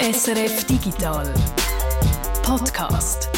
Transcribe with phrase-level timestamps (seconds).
[0.00, 1.34] SRF Digital
[2.44, 3.28] Podcast.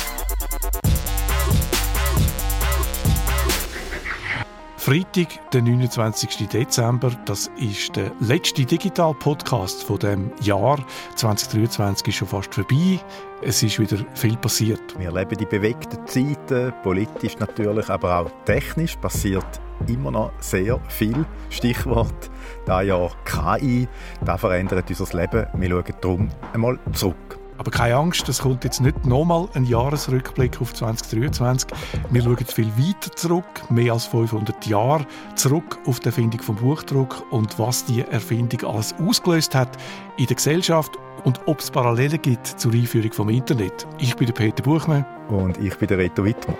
[4.77, 6.48] Freitag, der 29.
[6.48, 10.84] Dezember, das ist der letzte Digital-Podcast von dem Jahr.
[11.16, 13.01] 2023 ist schon fast vorbei.
[13.41, 14.98] Es ist wieder viel passiert.
[14.98, 21.25] Wir erleben die bewegten Zeiten, politisch natürlich, aber auch technisch passiert immer noch sehr viel.
[21.49, 22.30] Stichwort
[22.66, 23.88] da Jahr KI,
[24.25, 25.47] das verändert unser Leben.
[25.55, 27.41] Wir schauen darum einmal zurück.
[27.61, 31.69] Aber keine Angst, es kommt jetzt nicht nochmal ein Jahresrückblick auf 2023.
[32.09, 35.05] Wir schauen viel weiter zurück, mehr als 500 Jahre
[35.35, 39.77] zurück auf die Erfindung vom Buchdruck und was die Erfindung alles ausgelöst hat
[40.16, 40.93] in der Gesellschaft
[41.24, 43.87] und ob es Parallelen gibt zur Einführung vom Internet.
[43.99, 45.05] Ich bin der Peter Buchmann.
[45.29, 46.57] Und ich bin der Reto Wittmann.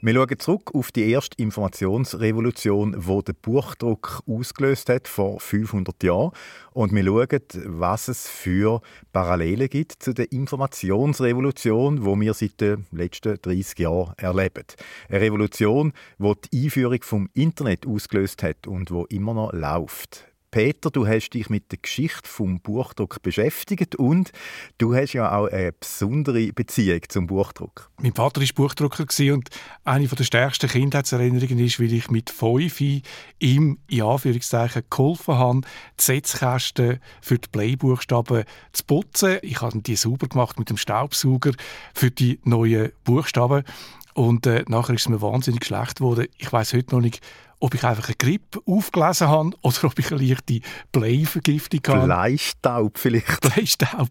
[0.00, 6.30] Wir schauen zurück auf die erste Informationsrevolution, die der Buchdruck ausgelöst hat vor 500 Jahren.
[6.72, 8.80] Und wir schauen, was es für
[9.12, 14.66] Parallelen gibt zu der Informationsrevolution, die wir seit den letzten 30 Jahren erleben.
[15.08, 20.27] Eine Revolution, die die Einführung vom Internet ausgelöst hat und wo immer noch läuft.
[20.50, 24.32] Peter, du hast dich mit der Geschichte vom Buchdruck beschäftigt und
[24.78, 27.90] du hast ja auch eine besondere Beziehung zum Buchdruck.
[28.00, 29.48] Mein Vater war Buchdrucker und
[29.84, 35.60] eine der stärksten Kindheitserinnerungen ist, weil ich mit fünf ihm in Anführungszeichen geholfen habe,
[36.00, 39.38] die Setzkästen für die Playbuchstaben zu putzen.
[39.42, 41.52] Ich habe die sauber gemacht mit dem Staubsauger
[41.92, 43.64] für die neuen Buchstaben.
[44.18, 46.26] Und äh, nachher ist es mir wahnsinnig schlecht geworden.
[46.38, 47.20] Ich weiß heute noch nicht,
[47.60, 52.06] ob ich einfach eine Grippe aufgelesen habe oder ob ich eine leichte Bleivergiftung habe.
[52.06, 53.40] Bleistaub vielleicht.
[53.40, 54.08] Bleistaub.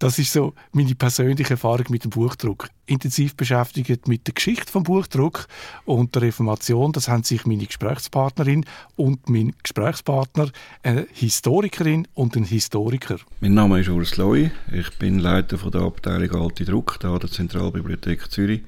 [0.00, 2.68] Das ist so meine persönliche Erfahrung mit dem Buchdruck.
[2.86, 5.46] Intensiv beschäftigt mit der Geschichte vom Buchdruck
[5.84, 6.90] und der Reformation.
[6.90, 8.64] Das haben sich meine Gesprächspartnerin
[8.96, 10.50] und mein Gesprächspartner,
[10.82, 13.18] eine Historikerin und ein Historiker.
[13.38, 14.50] Mein Name ist Urs Loi.
[14.72, 18.62] Ich bin Leiter von der Abteilung Alte Druck da an der Zentralbibliothek Zürich.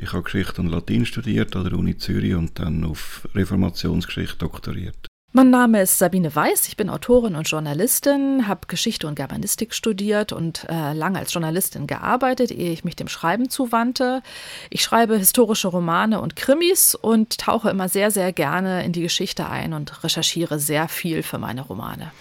[0.00, 5.08] Ich habe Geschichte und Latein studiert an der Uni Zürich und dann auf Reformationsgeschichte doktoriert.
[5.32, 10.32] Mein Name ist Sabine Weiß, ich bin Autorin und Journalistin, habe Geschichte und Germanistik studiert
[10.32, 14.22] und äh, lange als Journalistin gearbeitet, ehe ich mich dem Schreiben zuwandte.
[14.70, 19.48] Ich schreibe historische Romane und Krimis und tauche immer sehr, sehr gerne in die Geschichte
[19.50, 22.12] ein und recherchiere sehr viel für meine Romane.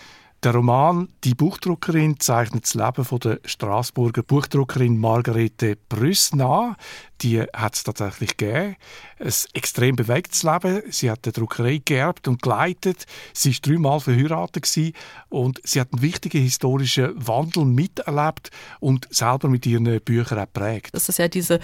[0.43, 6.75] Der Roman Die Buchdruckerin zeichnet das Leben von der Straßburger Buchdruckerin Margarete Brüss nach.
[7.21, 8.75] Die hat es tatsächlich gegeben.
[9.19, 10.83] Ein extrem bewegtes Leben.
[10.91, 13.07] Sie hat die Druckerei geerbt und geleitet.
[13.33, 14.93] Sie war dreimal verheiratet
[15.29, 20.93] und sie hat einen wichtigen historischen Wandel miterlebt und selber mit ihren Büchern auch prägt.
[20.93, 21.59] Das ist ja diese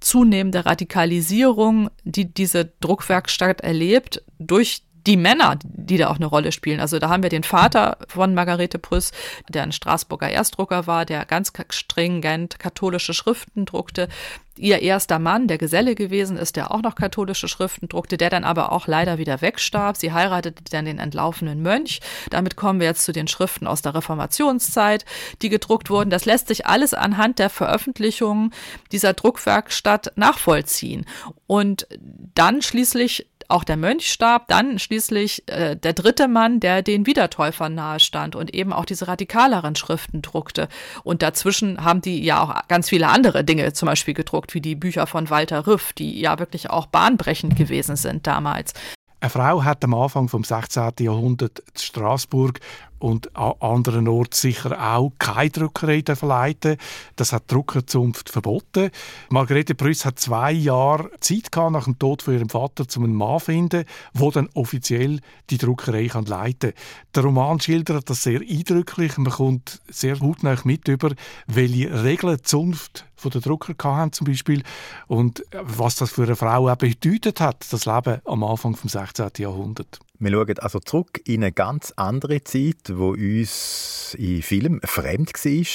[0.00, 6.80] zunehmende Radikalisierung, die diese Druckwerkstatt erlebt durch die Männer, die da auch eine Rolle spielen.
[6.80, 9.12] Also da haben wir den Vater von Margarete Prüss,
[9.48, 14.08] der ein Straßburger Erstdrucker war, der ganz stringent katholische Schriften druckte.
[14.56, 18.44] Ihr erster Mann, der Geselle gewesen ist, der auch noch katholische Schriften druckte, der dann
[18.44, 19.96] aber auch leider wieder wegstarb.
[19.96, 22.00] Sie heiratete dann den entlaufenen Mönch.
[22.28, 25.06] Damit kommen wir jetzt zu den Schriften aus der Reformationszeit,
[25.40, 26.10] die gedruckt wurden.
[26.10, 28.52] Das lässt sich alles anhand der Veröffentlichungen
[28.92, 31.06] dieser Druckwerkstatt nachvollziehen.
[31.46, 31.86] Und
[32.34, 37.74] dann schließlich auch der Mönch starb, dann schließlich äh, der dritte Mann, der den Wiedertäufern
[37.74, 40.68] nahestand und eben auch diese radikaleren Schriften druckte.
[41.02, 44.74] Und dazwischen haben die ja auch ganz viele andere Dinge zum Beispiel gedruckt, wie die
[44.74, 48.74] Bücher von Walter Rüff, die ja wirklich auch bahnbrechend gewesen sind damals.
[49.22, 50.92] Eine Frau hat am Anfang vom 16.
[51.00, 52.58] Jahrhundert in Straßburg
[52.98, 56.76] und an anderen Orten sicher auch keine Druckerei leiten
[57.16, 58.90] Das hat die Druckerzunft verboten.
[59.28, 63.14] Margarete Prüss hat zwei Jahre Zeit gehabt, nach dem Tod von ihrem Vater, um einen
[63.14, 65.20] Mann finden, der dann offiziell
[65.50, 66.82] die Druckerei kann leiten kann.
[67.14, 69.18] Der Roman schildert das sehr eindrücklich.
[69.18, 71.12] Man kommt sehr hautnah mit über,
[71.46, 74.62] welche Regeln die Zunft von der Drucker hatten, zum Beispiel
[75.06, 79.30] und was das für eine Frau auch bedeutet hat, das Leben am Anfang des 16.
[79.38, 79.98] Jahrhunderts.
[80.18, 85.66] Wir schauen also zurück in eine ganz andere Zeit, wo uns in Film fremd war.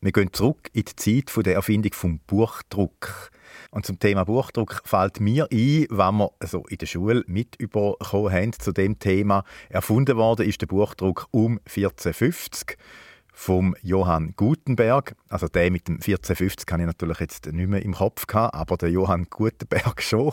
[0.00, 3.30] Wir gehen zurück in die Zeit der Erfindung des Buchdruck.
[3.70, 8.52] Und zum Thema Buchdruck fällt mir ein, wenn wir also in der Schule mit haben
[8.52, 9.44] zu dem Thema.
[9.68, 12.78] Erfunden worden ist der Buchdruck um 1450
[13.38, 15.14] vom Johann Gutenberg.
[15.28, 18.76] Also der mit dem 1450 kann ich natürlich jetzt nicht mehr im Kopf haben, aber
[18.76, 20.32] der Johann Gutenberg schon.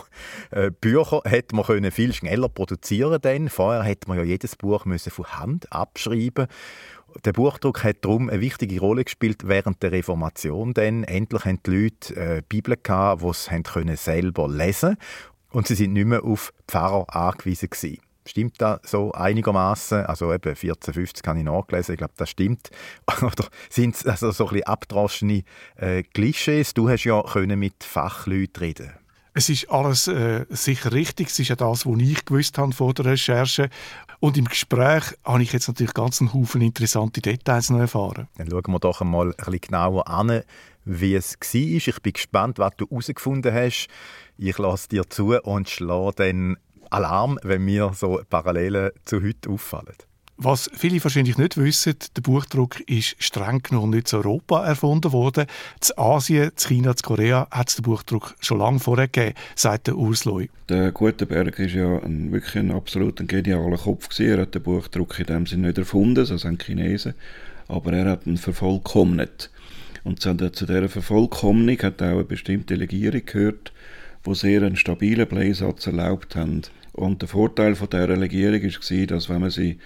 [0.50, 4.86] Äh, Bücher hätte man können viel schneller produzieren denn Vorher hätte man ja jedes Buch
[4.86, 6.48] müssen von Hand abschreiben.
[7.24, 10.74] Der Buchdruck hat darum eine wichtige Rolle gespielt während der Reformation.
[10.74, 14.98] Denn endlich haben die Leute äh, Bibel gehabt, die sie können selber lesen
[15.52, 18.00] und sie sind nicht mehr auf Pfarrer angewiesen gewesen.
[18.26, 20.06] Stimmt das so einigermaßen?
[20.06, 22.70] Also eben 1450 habe ich nachgelesen, ich glaube, das stimmt.
[23.22, 25.44] Oder sind es also so ein bisschen abgedroschene
[25.76, 26.74] äh, Klischees?
[26.74, 28.92] Du hast ja können mit Fachleuten reden
[29.38, 31.28] es ist alles äh, sicher richtig.
[31.28, 33.70] Es ist ja das, was ich gewusst habe vor der Recherche.
[34.22, 38.30] Und im Gespräch habe ich jetzt natürlich ganz einen Haufen interessante Details noch erfahren.
[38.38, 40.42] Dann schauen wir doch einmal ein bisschen genauer an,
[40.86, 41.54] wie es war.
[41.54, 43.90] Ich bin gespannt, was du herausgefunden hast.
[44.38, 46.58] Ich lasse dir zu und schlage dann
[46.90, 49.96] Alarm, wenn mir so Parallelen zu heute auffallen.
[50.38, 55.46] Was viele wahrscheinlich nicht wissen, der Buchdruck ist streng genommen nicht in Europa erfunden worden.
[55.82, 59.88] In Asien, in China, in Korea hat es den Buchdruck schon lange vorher gegeben, sagt
[59.88, 60.50] der Urs Loy.
[60.68, 64.30] Der Gutenberg ist ja ein, wirklich ein absolut ein genialer Kopf gewesen.
[64.30, 67.14] Er hat den Buchdruck in dem Sinne nicht erfunden, so sind Chinesen,
[67.70, 69.50] aber er hat ihn vervollkommnet.
[70.04, 73.72] Und zu dieser Vervollkommnung hat auch eine bestimmte Legierung gehört,
[74.26, 76.64] wo sehr einen stabilen Bläsatz erlaubt haben.
[76.94, 79.78] Und der Vorteil von dieser Legierung war, dass wenn man sie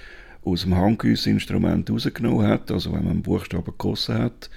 [0.43, 4.49] aus dem Handgüssinstrument rausgenommen hat, also wenn man einen Buchstaben gegossen hat,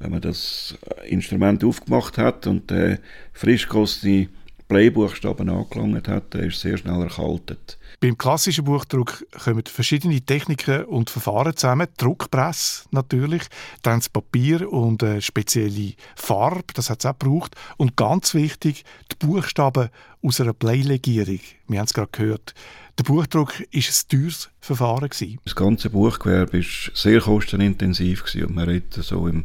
[0.00, 0.76] wenn man das
[1.06, 2.98] Instrument aufgemacht hat und der
[3.32, 4.28] frisch gegossene
[4.68, 7.78] Playbuchstaben angelangt hat, der ist sehr schnell erkaltet.
[8.00, 11.88] Beim klassischen Buchdruck kommen verschiedene Techniken und Verfahren zusammen.
[11.96, 13.42] Druckpress natürlich,
[13.82, 17.56] dann das Papier und eine spezielle Farbe, das hat es auch gebraucht.
[17.76, 19.88] Und ganz wichtig, die Buchstaben
[20.22, 21.40] aus einer Playlegierung.
[21.66, 22.54] Wir haben es gerade gehört.
[23.00, 25.10] Der Buchdruck war ein teures Verfahren.
[25.44, 29.44] Das ganze Buchgewerbe war sehr kostenintensiv und man redet so in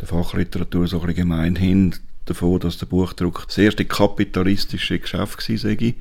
[0.00, 1.94] der Fachliteratur so ein bisschen gemeinhin
[2.24, 5.92] davon, dass der Buchdruck das erste kapitalistische Geschäft war.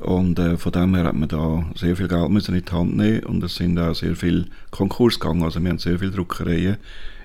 [0.00, 2.96] Und äh, von dem her hat man da sehr viel Geld müssen in die Hand
[2.96, 5.42] nehmen und es sind auch sehr viele Konkurs gegangen.
[5.42, 6.78] Also wir haben sehr viele Druckereien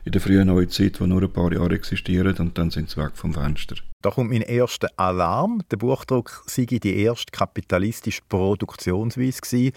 [0.06, 3.13] in der frühen Neuzeit, die nur ein paar Jahre existieren und dann sind sie weg
[3.16, 3.75] vom Fenster.
[4.04, 5.63] Da kommt mein erster Alarm.
[5.72, 9.72] Der Buchdruck sei die erste kapitalistische Produktionsweise gewesen,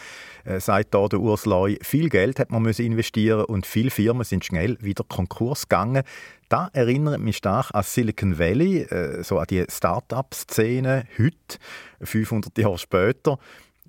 [0.44, 1.76] äh, sagt da der Urs Leu.
[1.80, 6.02] Viel Geld hat man müssen investieren und viele Firmen sind schnell wieder Konkurs gegangen.
[6.50, 11.58] Da erinnert mich stark an Silicon Valley, äh, so an die Start-up-Szene heute,
[12.02, 13.38] 500 Jahre später.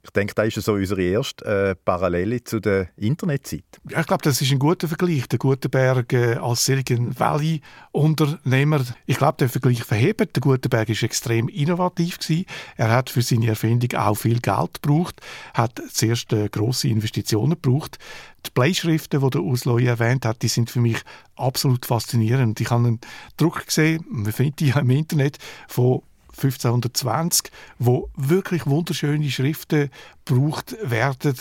[0.09, 3.63] Ich denke, das ist so unsere erste äh, Parallele zu der Internetzeit.
[3.91, 5.27] Ja, ich glaube, das ist ein guter Vergleich.
[5.27, 7.61] Der Gutenberg äh, als Silicon Valley
[7.91, 10.35] Unternehmer, ich glaube, der Vergleich verhebt.
[10.35, 12.45] Der Gutenberg ist extrem innovativ gewesen.
[12.75, 15.21] Er hat für seine Erfindung auch viel Geld gebraucht,
[15.53, 17.99] hat zuerst äh, große Investitionen gebraucht.
[18.47, 20.97] Die Bleischriften, die der Usloy erwähnt hat, die sind für mich
[21.35, 22.59] absolut faszinierend.
[22.59, 22.99] Ich habe einen
[23.37, 26.01] Druck gesehen, man findet die im Internet, von
[26.43, 29.89] 1520, wo wirklich wunderschöne Schriften
[30.25, 31.35] gebraucht werden.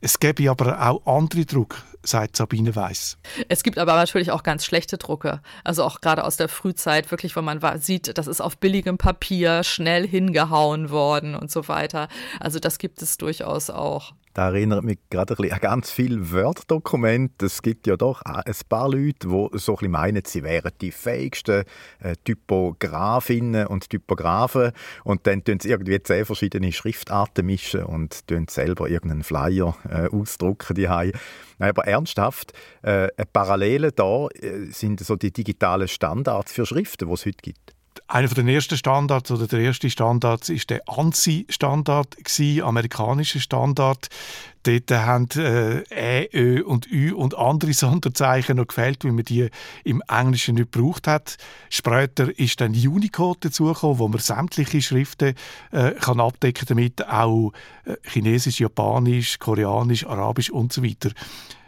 [0.00, 3.16] Es gäbe aber auch andere Druck, sagt Sabine Weiss.
[3.48, 5.40] Es gibt aber natürlich auch ganz schlechte Drucke.
[5.64, 9.64] Also auch gerade aus der Frühzeit, wirklich, wo man sieht, das ist auf billigem Papier
[9.64, 12.08] schnell hingehauen worden und so weiter.
[12.40, 14.12] Also das gibt es durchaus auch.
[14.34, 17.46] Da erinnert mich gerade ein bisschen an ganz viele Word-Dokumente.
[17.46, 20.90] Es gibt ja doch ein paar Leute, die so ein bisschen meinen, sie wären die
[20.90, 21.62] fähigsten
[22.00, 24.72] äh, Typografinnen und Typografen.
[25.04, 30.08] Und dann tun sie irgendwie zehn verschiedene Schriftarten mischen und tun selber irgendeinen Flyer äh,
[30.08, 30.74] ausdrucken.
[30.74, 30.88] Die
[31.60, 37.24] aber ernsthaft, äh, Parallele da äh, sind so die digitalen Standards für Schriften, die es
[37.24, 37.74] heute gibt
[38.08, 42.16] einer der ersten Standards oder der erste Standard ist der ANSI-Standard,
[42.62, 44.08] amerikanischer Standard.
[44.64, 49.48] Dort haben äh, Ä, Ö und Ü und andere Sonderzeichen noch gefällt, wie man die
[49.84, 51.36] im Englischen nicht gebraucht hat.
[51.68, 55.34] Später ist dann Unicode dazugekommen, wo man sämtliche Schriften
[55.70, 57.52] äh, kann abdecken damit, auch
[57.84, 61.10] äh, Chinesisch, Japanisch, Koreanisch, Arabisch und so weiter.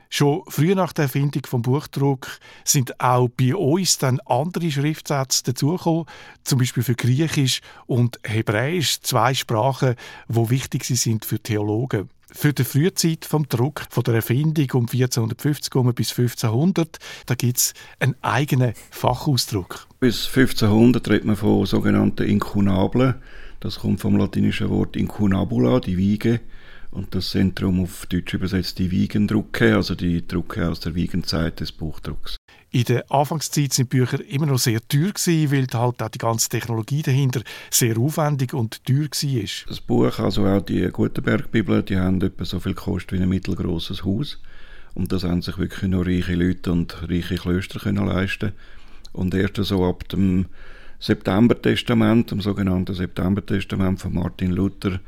[0.08, 6.06] Schon früh nach der Erfindung vom Buchdruck sind auch bei uns dann andere Schriftsätze dazugekommen,
[6.44, 9.96] zum Beispiel für Griechisch und Hebräisch, zwei Sprachen,
[10.28, 12.08] wo wichtig sind für Theologen.
[12.32, 17.75] Für die Frühzeit vom Druck, von der Erfindung um 1450 bis 1500, da gibt es
[18.00, 19.86] einen eigenen Fachausdruck.
[20.00, 23.14] Bis 1500 redet man von sogenannten Inkunablen.
[23.60, 26.40] Das kommt vom latinischen Wort incunabula, die Wiege
[26.97, 31.71] und das Zentrum auf Deutsch übersetzt die Wiegendrucke, also die Drucke aus der Wiegenzeit des
[31.71, 32.37] Buchdrucks.
[32.71, 36.49] In der Anfangszeit sind Bücher immer noch sehr teuer gewesen, weil halt auch die ganze
[36.49, 39.69] Technologie dahinter sehr aufwendig und teuer war.
[39.69, 44.05] Das Buch, also auch die Gutenberg-Bibel, die haben etwa so viel gekostet wie ein mittelgroßes
[44.05, 44.41] Haus.
[44.95, 48.53] Und das haben sich wirklich nur reiche Leute und reiche Klöster können leisten.
[49.12, 50.47] Und erst so ab dem
[50.99, 54.99] September-Testament, dem sogenannten September-Testament von Martin Luther,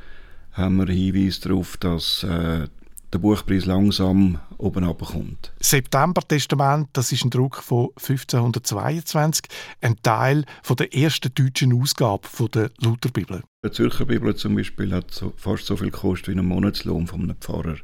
[0.52, 2.66] haben wir Hinweise darauf, dass äh,
[3.12, 5.52] der Buchpreis langsam oben runterkommt.
[5.60, 9.44] September-Testament, das ist ein Druck von 1522,
[9.80, 13.42] ein Teil von der ersten deutschen Ausgabe von der Lutherbibel.
[13.64, 17.22] Die Zürcher Bibel zum Beispiel hat so, fast so viel gekostet wie ein Monatslohn von
[17.22, 17.76] einem Pfarrer.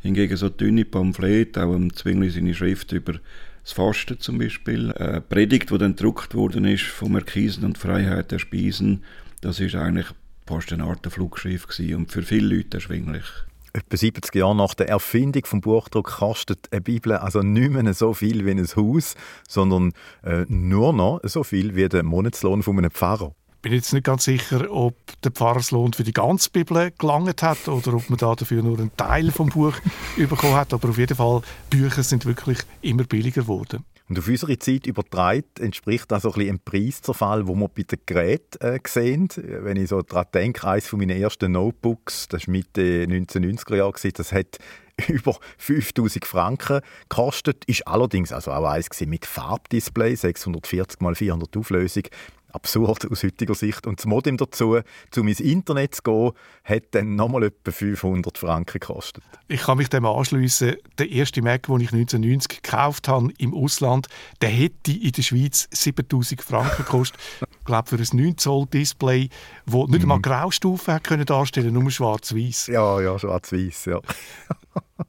[0.00, 3.14] Hingegen so dünne Pamphlete, auch im Zwingli seine Schrift über
[3.62, 8.30] das Fasten zum Beispiel, eine Predigt, die dann gedruckt worden ist vom Erkiesen und Freiheit
[8.30, 9.04] der Speisen,
[9.40, 10.06] das ist eigentlich
[10.48, 13.24] fast eine Art Flugschrift gewesen und für viele Leute erschwinglich.
[13.74, 18.14] Etwa 70 Jahre nach der Erfindung des Buchdrucks kostet eine Bibel also nicht mehr so
[18.14, 19.14] viel wie ein Haus,
[19.46, 19.92] sondern
[20.24, 23.34] äh, nur noch so viel wie der Monatslohn von einem Pfarrer.
[23.56, 27.68] Ich bin jetzt nicht ganz sicher, ob der Pfarrerslohn für die ganze Bibel gelangt hat
[27.68, 29.74] oder ob man da dafür nur einen Teil vom Buch
[30.16, 30.72] bekommen hat.
[30.72, 33.84] Aber auf jeden Fall, Bücher sind wirklich immer billiger geworden.
[34.08, 37.98] Und auf unsere Zeit übertragen entspricht das so ein, ein Preiszerfall, wo wir bei den
[38.06, 39.28] Geräten äh, sehen.
[39.36, 44.12] Wenn ich so daran denke, eines von meinen ersten Notebooks, das war Mitte 1990er Jahre,
[44.12, 44.58] das hat
[45.08, 52.04] über 5000 Franken gekostet, ist allerdings also auch eins mit Farbdisplay, 640 x 400 Auflösung,
[52.50, 53.86] absurd aus heutiger Sicht.
[53.86, 54.80] Und das Modem dazu,
[55.16, 56.32] um ins Internet zu gehen,
[56.64, 59.24] hat dann nochmal etwa 500 Franken gekostet.
[59.48, 60.76] Ich kann mich dem anschließen.
[60.98, 64.08] Der erste Mac, den ich 1990 gekauft habe im Ausland,
[64.40, 67.20] der hätte in der Schweiz 7000 Franken gekostet.
[67.40, 69.28] ich glaube, für ein 9 Zoll Display,
[69.66, 70.22] das nicht einmal mhm.
[70.22, 72.68] Graustufen hat können darstellen, nur schwarz-weiß.
[72.68, 74.00] Ja, ja, schwarz-weiß, ja.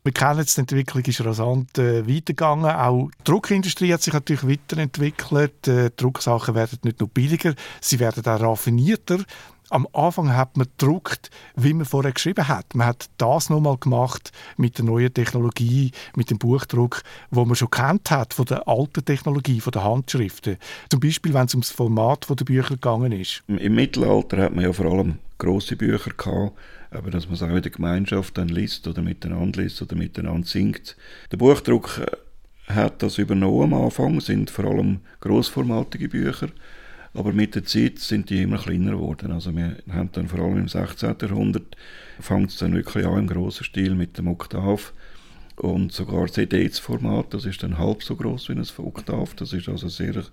[0.04, 2.66] Wir kennen es, die Entwicklung ist rasant äh, weitergegangen.
[2.66, 5.68] Auch die Druckindustrie hat sich natürlich weiterentwickelt.
[5.68, 9.20] Äh, Drucksachen werden nicht nur billiger, sie werden auch raffinierter.
[9.72, 12.74] Am Anfang hat man gedruckt, wie man vorher geschrieben hat.
[12.74, 17.70] Man hat das nochmal gemacht mit der neuen Technologie, mit dem Buchdruck, wo man schon
[17.70, 20.58] kennt hat von der alten Technologie, von der Handschriften.
[20.90, 23.44] Zum Beispiel, wenn es ums Format der Bücher gegangen ist.
[23.48, 26.58] Im Mittelalter hat man ja vor allem große Bücher gehabt,
[26.92, 30.48] aber dass man es auch in der Gemeinschaft dann liest oder miteinander liest oder miteinander
[30.48, 30.98] singt.
[31.32, 36.50] Der Buchdruck äh, hat das übernommen am Anfang, sind vor allem großformatige Bücher,
[37.14, 39.32] aber mit der Zeit sind die immer kleiner geworden.
[39.32, 41.16] Also wir haben dann vor allem im 16.
[41.22, 41.76] Jahrhundert
[42.20, 44.94] fängt es dann wirklich an im grossen Stil mit dem Oktav
[45.56, 49.90] und sogar CD-Format, das ist dann halb so groß wie ein Oktav, das ist also
[49.90, 50.24] sehr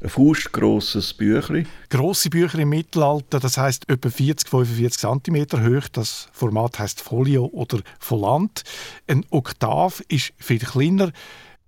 [0.00, 1.66] ein faustgrosses Büchlein.
[1.90, 5.88] Grosse Bücher im Mittelalter, das heißt etwa 40, 45 cm hoch.
[5.92, 8.62] Das Format heißt Folio oder Volant.
[9.06, 11.12] Ein Oktav ist viel kleiner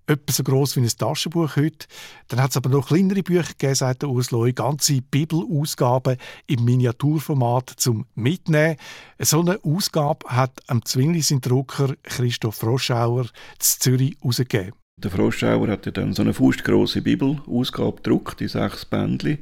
[0.07, 1.87] etwa so groß wie ein Taschenbuch heute.
[2.29, 6.65] Dann hat es aber noch kleinere Bücher gegeben, sagt der Urs Loi, ganze Bibelausgaben im
[6.65, 8.77] Miniaturformat zum Mitnehmen.
[9.19, 13.27] So eine Ausgabe hat am Zwingli sein Drucker Christoph Froschauer
[13.59, 14.84] zu Zürich herausgegeben.
[15.05, 19.39] Der Froschauer hat dann so eine fußgroße Bibelausgabe gedruckt, die sechs Bändchen.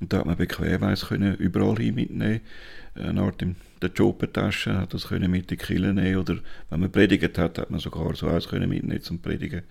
[0.00, 2.40] Und da hat man bequemweise können überall hin mitnehmen.
[2.94, 6.38] Eine Art in der Jobentasche hat das können mit in die Kille nehmen oder
[6.70, 9.64] wenn man predigt hat, hat man sogar so eins können mitnehmen zum Predigen.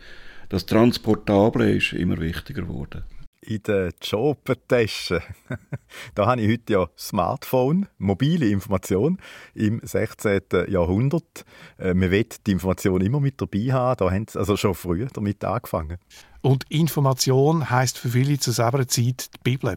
[0.49, 3.03] Das Transportable ist immer wichtiger geworden
[3.45, 5.21] in der Jobentasche.
[6.15, 9.19] da habe ich heute ja Smartphone, mobile Information
[9.53, 10.41] im 16.
[10.67, 11.45] Jahrhundert.
[11.77, 13.97] Äh, man will die Information immer mit dabei haben.
[13.97, 15.97] Da haben sie also schon früher damit angefangen.
[16.43, 19.75] Und Information heißt für viele zur selben Zeit die Bibel.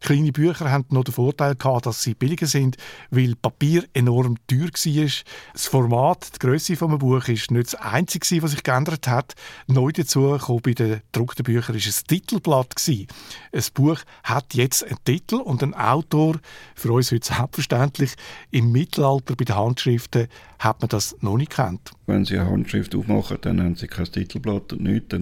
[0.00, 2.78] Kleine Bücher haben noch den Vorteil gehabt, dass sie billiger sind,
[3.10, 5.10] weil Papier enorm teuer war.
[5.52, 9.34] Das Format, die Größe des Buch ist nicht das einzige, was sich geändert hat.
[9.66, 15.04] Neu dazu kam bei den gedruckten Büchern ist ein Titelblatt Ein Buch hat jetzt einen
[15.04, 16.36] Titel und einen Autor.
[16.74, 18.12] Für uns heute selbstverständlich.
[18.50, 20.28] Im Mittelalter bei den Handschriften
[20.60, 21.90] hat man das noch nicht kennt.
[22.06, 25.14] Wenn Sie eine Handschrift aufmachen, dann haben Sie kein Titelblatt und nichts.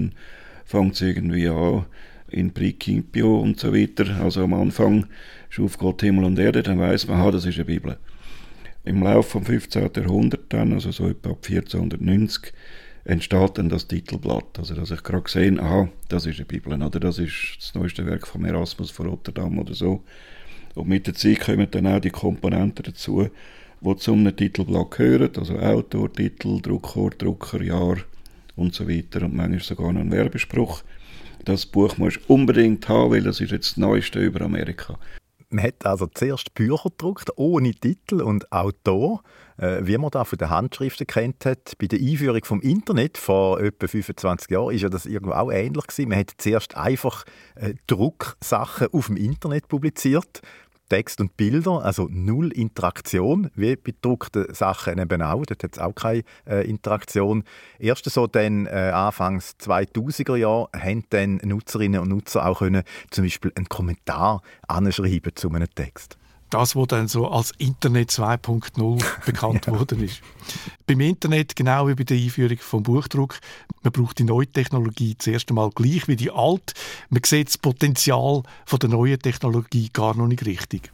[0.65, 1.87] Fängt es irgendwie an
[2.29, 4.21] in Principio und so weiter.
[4.21, 5.07] Also am Anfang
[5.49, 7.97] schuf Gott Himmel und Erde, dann weiß man, aha, das ist eine Bibel.
[8.85, 9.91] Im Laufe des 15.
[9.97, 12.53] Jahrhunderts dann, also so etwa ab 1490,
[13.05, 14.59] entsteht dann das Titelblatt.
[14.59, 18.05] Also dass ich gerade gesehen aha, das ist eine Bibel, oder das ist das neueste
[18.07, 20.03] Werk von Erasmus von Rotterdam oder so.
[20.75, 23.29] Und mit der Zeit kommen dann auch die Komponenten dazu,
[23.81, 27.99] die zu einem Titelblatt gehören, also Autor, Titel, Druckort, Drucker, Jahr,
[28.57, 30.83] und so weiter und manchmal sogar noch ein Werbespruch.
[31.45, 34.99] Das Buch musst du unbedingt haben, weil das ist jetzt das Neueste über Amerika.
[35.51, 39.23] Man hat also zuerst Bücher gedruckt, ohne Titel und Autor,
[39.57, 41.75] äh, wie man das von den Handschriften kennt hat.
[41.79, 45.87] Bei der Einführung vom Internet vor etwa 25 Jahren ist ja das irgendwo auch ähnlich
[45.87, 46.09] gewesen.
[46.09, 50.41] Man hat zuerst einfach äh, Drucksachen auf dem Internet publiziert
[50.89, 55.45] Text und Bilder, also null Interaktion, wie bei gedruckten Sachen eben auch.
[55.47, 57.45] Dort hat es auch keine äh, Interaktion.
[57.79, 63.25] Erst so dann äh, Anfangs 2000er Jahre haben dann Nutzerinnen und Nutzer auch können, zum
[63.25, 66.19] Beispiel einen Kommentar anschreiben zu einem Text.
[66.55, 69.73] Das, was dann so als Internet 2.0 bekannt ja.
[69.73, 70.21] worden ist.
[70.87, 73.41] Beim Internet, genau wie bei der Einführung vom Buchdruck,
[73.83, 76.75] man braucht die neue Technologie zuerst einmal gleich wie die alte.
[77.11, 80.91] Man sieht das Potenzial von der neuen Technologie gar noch nicht richtig.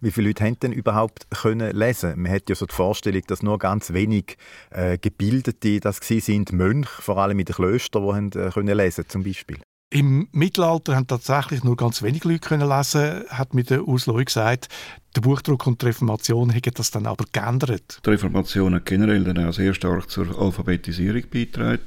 [0.00, 2.20] Wie viele Leute haben denn überhaupt können lesen?
[2.20, 4.36] Man hat ja so die Vorstellung, dass nur ganz wenig
[4.70, 9.04] äh, Gebildete das sind, Mönche, vor allem in den Klöstern, die haben, äh, können lesen
[9.08, 9.58] zum Beispiel.
[9.92, 14.68] Im Mittelalter haben tatsächlich nur ganz wenige Leute können lesen, hat mir der Urs gesagt.
[15.16, 17.98] Der Buchdruck und die Reformation haben das dann aber geändert.
[18.06, 21.82] Die Reformation hat generell dann auch sehr stark zur Alphabetisierung beigetragen,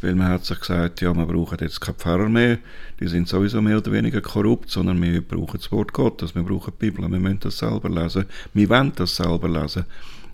[0.00, 2.60] weil man hat sich gesagt, ja, wir brauchen jetzt keine Pfarrer mehr,
[2.98, 6.72] die sind sowieso mehr oder weniger korrupt, sondern wir brauchen das Wort Gottes, wir brauchen
[6.72, 8.24] die Bibel, wir müssen das selber lesen,
[8.54, 9.84] wir wollen das selber lesen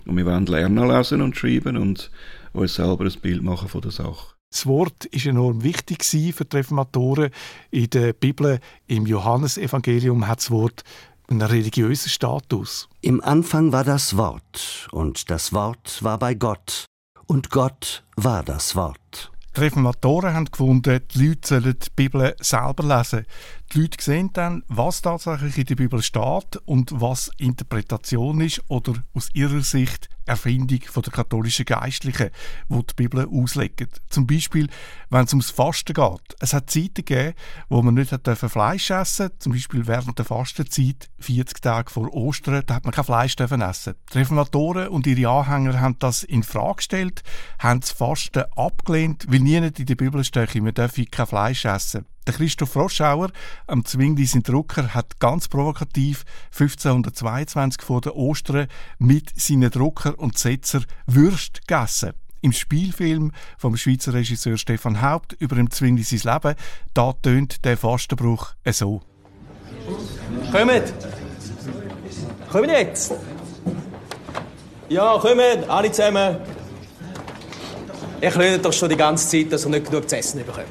[0.05, 2.09] und wir wollen lernen lesen und schreiben und
[2.53, 4.40] uns selber ein Bild machen von der Sache.
[4.51, 7.31] Das Wort ist enorm wichtig für die Reformatoren.
[7.71, 10.83] In der Bibel, im Johannesevangelium, hat das Wort
[11.29, 12.89] einen religiösen Status.
[12.99, 16.85] Im Anfang war das Wort, und das Wort war bei Gott,
[17.27, 19.31] und Gott war das Wort.
[19.55, 23.25] Die Reformatoren haben gefunden, die Leute sollen die Bibel selber lesen.
[23.73, 28.95] Die Leute sehen dann, was tatsächlich in der Bibel steht und was Interpretation ist oder
[29.13, 32.31] aus ihrer Sicht Erfindung von der katholischen Geistlichen,
[32.67, 33.87] die die Bibel auslegen.
[34.09, 34.67] Zum Beispiel,
[35.09, 36.35] wenn es ums Fasten geht.
[36.39, 37.33] Es hat Zeiten gegeben,
[37.69, 42.63] wo man nicht Fleisch essen durfte, zum Beispiel während der Fastenzeit, 40 Tage vor Ostern,
[42.65, 43.95] da hat man kein Fleisch essen.
[44.13, 47.23] Die Reformatoren und ihre Anhänger haben das in Frage gestellt,
[47.59, 52.05] haben das Fasten abgelehnt, weil nie in der Bibel steht, man dürfe kein Fleisch essen.
[52.27, 53.31] Der Christoph Roschauer
[53.65, 58.67] am Zwingli sein Drucker hat ganz provokativ 1522 vor der Ostern
[58.99, 62.13] mit seinen Drucker und Setzer Würst gegessen.
[62.41, 66.55] Im Spielfilm vom Schweizer Regisseur Stefan Haupt über dem Zwingli sein Leben,
[66.93, 69.01] da tönt der Fastenbruch so.
[70.51, 70.93] Kommt!
[72.51, 73.13] Kommt jetzt!
[74.89, 76.37] Ja, kommt, alle zusammen!
[78.19, 80.67] Ich höre doch schon die ganze Zeit, dass ihr nicht genug zu essen bekommt.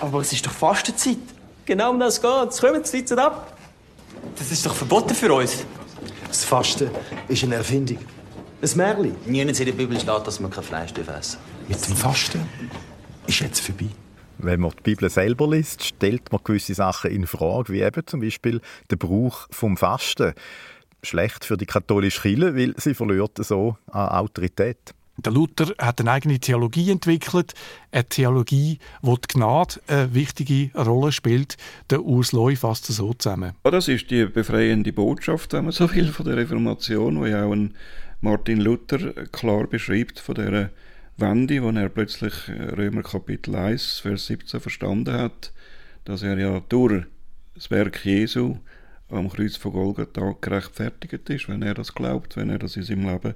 [0.00, 1.18] Aber es ist doch Fastenzeit.
[1.64, 2.60] Genau um das geht es.
[2.60, 3.56] Kommen, sitzen ab.
[4.36, 5.64] Das ist doch verboten für uns.
[6.28, 6.90] Das Fasten
[7.28, 7.98] ist eine Erfindung.
[8.60, 9.16] Ein Märchen.
[9.26, 11.38] Nirgends in der Bibel steht, dass man kein Fleisch essen darf.
[11.68, 12.48] Mit dem Fasten
[13.26, 13.88] ist jetzt vorbei.
[14.38, 18.20] Wenn man die Bibel selber liest, stellt man gewisse Sachen in Frage, wie eben zum
[18.20, 20.34] Beispiel der Brauch vom Fasten.
[21.02, 24.94] Schlecht für die katholische Kirche, weil sie verliert so an Autorität.
[25.16, 27.54] Der Luther hat eine eigene Theologie entwickelt,
[27.92, 31.56] eine Theologie, wo die Gnade eine wichtige Rolle spielt.
[31.90, 33.52] Der Urs Leu fasst das so zusammen.
[33.64, 37.44] Ja, das ist die befreiende Botschaft, wenn man so will, von der Reformation, wo ja
[37.44, 37.74] auch ein
[38.20, 40.70] Martin Luther klar beschreibt von der
[41.16, 45.52] Wende, wo er plötzlich Römer Kapitel 1, Vers 17 verstanden hat,
[46.04, 47.04] dass er ja durch
[47.54, 48.56] das Werk Jesu
[49.10, 53.06] am Kreuz von Golgatha gerechtfertigt ist, wenn er das glaubt, wenn er das in seinem
[53.08, 53.34] Leben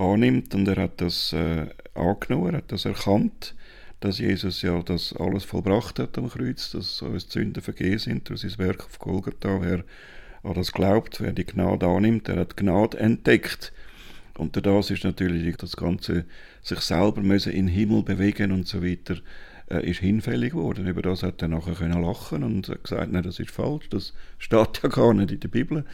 [0.00, 3.54] annimmt und er hat das äh, angenommen, er hat das erkannt,
[4.00, 8.40] dass Jesus ja das alles vollbracht hat am Kreuz, dass uns Sünden vergeben sind durch
[8.40, 9.60] sein Werk auf Golgatha.
[9.60, 9.84] Wer
[10.42, 13.72] an das glaubt, wer die Gnade annimmt, der hat Gnade entdeckt.
[14.38, 16.24] Und das ist natürlich das Ganze,
[16.62, 19.16] sich selber müssen in den Himmel bewegen und so weiter,
[19.70, 20.86] äh, ist hinfällig geworden.
[20.86, 24.80] Über das hat er nachher können lachen und gesagt, nein, das ist falsch, das steht
[24.82, 25.84] ja gar nicht in der Bibel.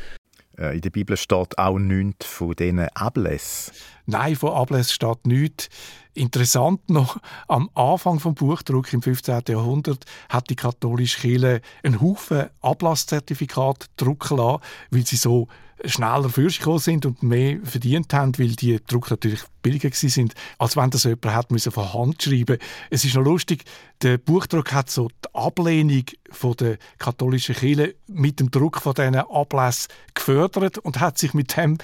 [0.58, 3.74] Äh, in der Bibel steht auch nichts von diesen Ablässen.
[4.06, 5.68] Nein, von Ablässen steht nichts.
[6.14, 9.42] Interessant noch, am Anfang vom Buchdruck im 15.
[9.48, 15.48] Jahrhundert hat die katholische Kirche einen Haufen Ablasszertifikate drucken lassen, weil sie so
[15.84, 20.76] schneller für sich sind und mehr verdient haben, weil die Druck natürlich billiger sind, als
[20.76, 22.58] wenn das jemand hat müssen von Hand schreiben.
[22.88, 23.64] Es ist noch lustig,
[24.02, 29.16] der Buchdruck hat so die Ablehnung von der katholischen Kirche mit dem Druck von diesen
[29.16, 31.78] Ablässen gefördert und hat sich mit dem,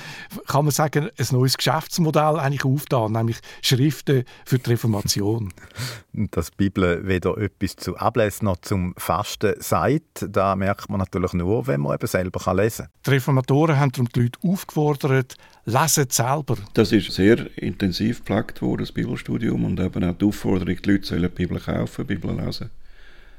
[0.46, 5.52] kann man sagen, ein neues Geschäftsmodell eigentlich aufgetan, nämlich Schriften für die Reformation.
[6.12, 11.32] Dass die Bibel weder etwas zu Ablässen noch zum Fasten sagt, da merkt man natürlich
[11.32, 12.92] nur, wenn man eben selber lesen kann.
[13.06, 16.56] Die Reformatoren haben darum die Leute aufgefordert, lesen selber.
[16.74, 21.06] Das ist sehr intensiv gepflegt worden, das Bibelstudium, und eben auch die Aufforderung, die Leute
[21.06, 22.70] sollen die Bibel kaufen, die Bibel lesen.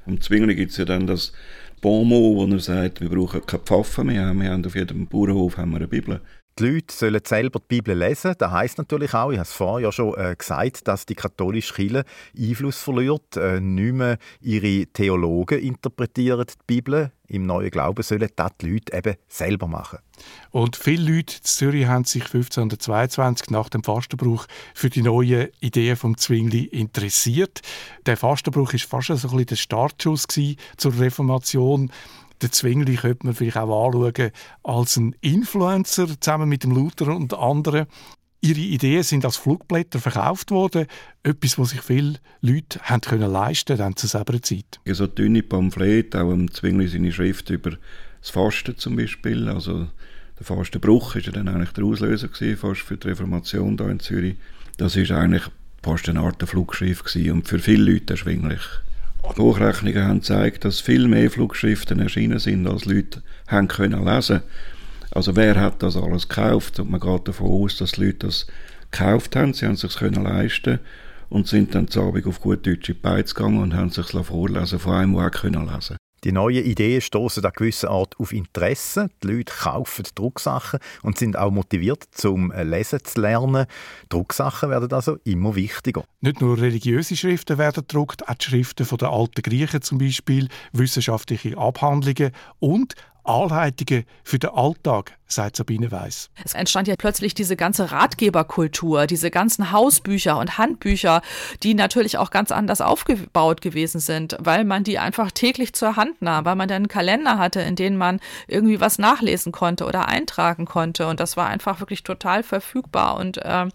[0.06, 1.32] Am Zwingli gibt es ja dann das
[1.82, 5.72] Bonmot, wo er sagt, wir brauchen keine Pfaffen mehr, wir haben auf jedem Bauernhof haben
[5.72, 6.22] wir eine Bibel.
[6.60, 8.36] Die Leute sollen selber die Bibel lesen.
[8.38, 11.74] Das heisst natürlich auch, ich habe es vorher ja schon äh, gesagt, dass die katholische
[11.74, 12.06] Kirche
[12.38, 13.36] Einfluss verliert.
[13.38, 17.12] Äh, nicht mehr ihre Theologen interpretieren die Bibel.
[17.28, 19.98] Im neuen Glauben sollen das die Leute eben selber machen.
[20.52, 25.96] Und viele Leute in Zürich haben sich 1522 nach dem Fastenbruch für die neuen Ideen
[25.96, 27.62] vom Zwingli interessiert.
[28.06, 30.28] Der Fastenbruch ist fast so ein bisschen der Startschuss
[30.78, 31.92] zur Reformation.
[32.44, 34.32] Den Zwingli könnte man vielleicht auch anschauen
[34.64, 37.88] als ein Influencer zusammen mit dem Luther und anderen.
[38.42, 40.88] Ihre Ideen sind als Flugblätter verkauft worden.
[41.24, 44.82] Etwas, was sich viele Leute haben können leisten konnten zu selber Zeit.
[44.86, 47.78] So dünne Pamphlete, auch im Zwingli seine Schrift über
[48.20, 49.48] das Fasten zum Beispiel.
[49.48, 49.88] Also
[50.38, 54.02] der Fastenbruch war ja dann eigentlich der Auslöser gewesen, fast für die Reformation hier in
[54.02, 54.36] Zürich.
[54.76, 55.44] Das ist eigentlich
[55.82, 58.64] fast eine Art Flugschrift gewesen und für viele Leute erschwinglich.
[59.38, 64.42] Hochrechnungen haben gezeigt, dass viel mehr Flugschriften erschienen sind, als Leute haben können lesen.
[65.12, 66.80] Also wer hat das alles gekauft?
[66.80, 68.48] Und man geht davon aus, dass die Leute das
[68.92, 70.80] gekauft haben, sie haben es sich können leisten
[71.30, 74.94] und sind dann zu Abend auf gut deutsche Beiz gegangen und haben sich vorlesen von
[74.94, 79.10] einem, der auch können lesen die neuen Ideen stoßen an gewisser Art auf Interesse.
[79.22, 83.66] Die Leute kaufen Drucksachen und sind auch motiviert, zum Lesen zu lernen.
[84.10, 86.04] Drucksachen werden also immer wichtiger.
[86.22, 91.58] Nicht nur religiöse Schriften werden gedruckt, auch die Schriften der alten Griechen zum Beispiel, wissenschaftliche
[91.58, 96.30] Abhandlungen und Anleitungen für den Alltag, sagt Sabine Weiss.
[96.44, 101.22] Es entstand ja plötzlich diese ganze Ratgeberkultur, diese ganzen Hausbücher und Handbücher,
[101.64, 106.22] die natürlich auch ganz anders aufgebaut gewesen sind, weil man die einfach täglich zur Hand
[106.22, 110.08] nahm, weil man dann einen Kalender hatte, in dem man irgendwie was nachlesen konnte oder
[110.08, 111.08] eintragen konnte.
[111.08, 113.68] Und das war einfach wirklich total verfügbar und äh,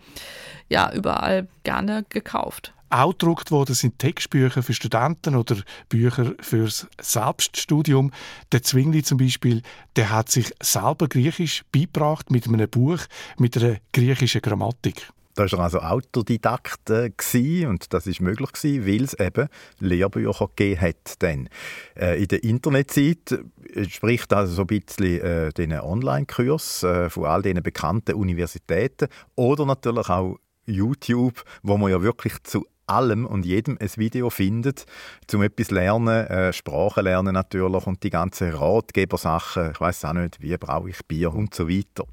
[0.68, 2.72] ja, überall gerne gekauft.
[2.90, 5.57] Auch gedruckt worden sind Textbücher für Studenten oder
[5.88, 8.12] Bücher fürs Selbststudium.
[8.53, 9.62] Der Zwingli zum Beispiel,
[9.96, 13.01] der hat sich selber Griechisch beigebracht mit einem Buch
[13.38, 15.09] mit einer griechischen Grammatik.
[15.38, 19.48] Da war er also Autodidakt äh, und das ist möglich gewesen, weil es eben
[19.79, 21.14] Lehrbücher gegeben hat.
[21.20, 21.48] Dann.
[21.94, 23.38] Äh, in der Internetzeit
[23.72, 29.64] entspricht also so ein bisschen äh, den Online-Kurs äh, von all den bekannten Universitäten oder
[29.64, 34.87] natürlich auch YouTube, wo man ja wirklich zu allem und jedem ein Video findet,
[35.27, 40.40] zum etwas lernen, äh, Sprache lernen natürlich und die ganzen Ratgebersachen, ich weiß auch nicht,
[40.40, 42.05] wie brauche ich Bier und so weiter.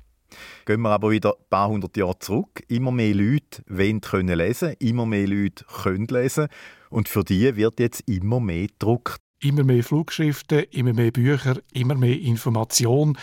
[0.66, 2.64] Gehen wir aber wieder ein paar hundert Jahre zurück.
[2.68, 6.48] Immer mehr Leute wollen können lesen, immer mehr Leute können lesen
[6.90, 9.22] und für die wird jetzt immer mehr gedruckt.
[9.42, 13.18] Immer mehr Flugschriften, immer mehr Bücher, immer mehr Information.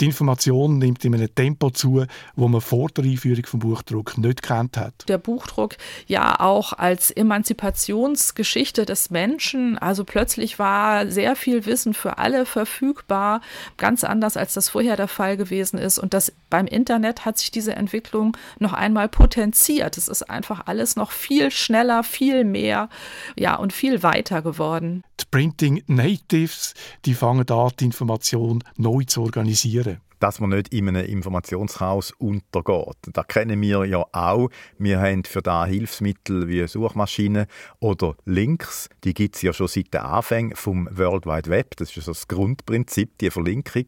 [0.00, 2.04] Die Information nimmt in einem Tempo zu,
[2.36, 5.08] wo man vor der Einführung vom Buchdruck nicht kennt hat.
[5.08, 12.18] Der Buchdruck ja auch als Emanzipationsgeschichte des Menschen, also plötzlich war sehr viel Wissen für
[12.18, 13.40] alle verfügbar,
[13.76, 17.50] ganz anders als das vorher der Fall gewesen ist und das beim Internet hat sich
[17.50, 19.98] diese Entwicklung noch einmal potenziert.
[19.98, 22.88] Es ist einfach alles noch viel schneller, viel mehr,
[23.36, 25.02] ja und viel weiter geworden.
[25.20, 30.88] Die Printing Natives, die fangen an, die Information neu zu organisieren dass man nicht in
[30.88, 32.96] einem Informationschaos untergeht.
[33.12, 34.48] Das kennen wir ja auch.
[34.78, 37.46] Wir haben für da Hilfsmittel wie Suchmaschinen
[37.80, 38.88] oder Links.
[39.04, 41.76] Die gibt es ja schon seit den Anfängen vom World Wide Web.
[41.76, 43.86] Das ist das Grundprinzip, die Verlinkung.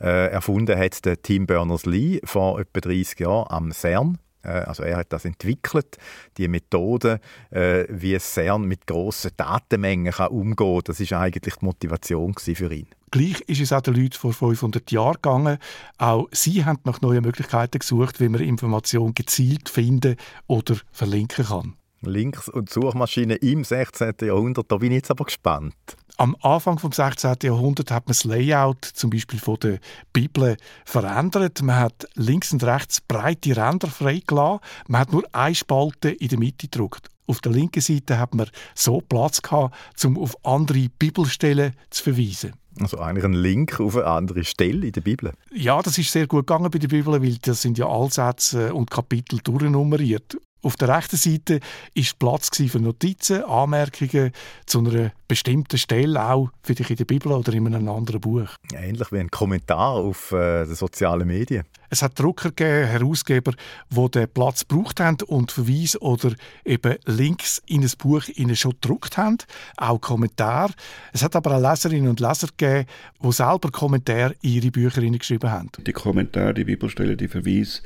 [0.00, 5.12] Äh, erfunden hat der Tim Berners-Lee vor etwa 30 Jahren am CERN also er hat
[5.12, 5.98] das entwickelt,
[6.36, 10.80] die Methode, äh, wie CERN mit grossen Datenmengen kann umgehen kann.
[10.84, 12.86] Das ist eigentlich die Motivation für ihn.
[13.10, 15.58] Gleich ist es auch den Leuten vor 500 Jahren gegangen.
[15.98, 21.74] Auch sie haben nach neuen Möglichkeiten gesucht, wie man Informationen gezielt finden oder verlinken kann.
[22.02, 24.14] Links- und Suchmaschinen im 16.
[24.22, 25.74] Jahrhundert, da bin ich jetzt aber gespannt.
[26.20, 27.36] Am Anfang des 16.
[27.44, 29.78] Jahrhunderts hat man das Layout zum Beispiel von der
[30.12, 31.62] Bibel verändert.
[31.62, 34.60] Man hat links und rechts breite Ränder freigelassen.
[34.86, 37.08] Man hat nur eine Spalte in der Mitte gedruckt.
[37.26, 42.52] Auf der linken Seite hat man so Platz gehabt, um auf andere Bibelstellen zu verweisen.
[42.78, 45.32] Also eigentlich ein Link auf eine andere Stelle in der Bibel.
[45.54, 48.90] Ja, das ist sehr gut gegangen bei der Bibel, weil das sind ja Allsätze und
[48.90, 50.36] Kapitel durchnummeriert.
[50.62, 51.60] Auf der rechten Seite
[51.94, 54.32] ist Platz für Notizen, Anmerkungen
[54.66, 58.48] zu einer bestimmten Stelle, auch vielleicht in der Bibel oder in einem anderen Buch.
[58.74, 61.64] Ähnlich wie ein Kommentar auf äh, den sozialen Medien.
[61.88, 63.52] Es hat Drucker gegeben, Herausgeber,
[63.88, 69.16] die den Platz gebraucht haben und Verweise oder eben Links in ein Buch schon gedruckt
[69.16, 69.38] haben,
[69.78, 70.72] auch Kommentare.
[71.12, 72.86] Es hat aber auch Leserinnen und Leser gegeben,
[73.22, 75.70] die selber Kommentare in ihre Bücher geschrieben haben.
[75.78, 77.80] Die Kommentare, die Bibelstellen, die Verweise,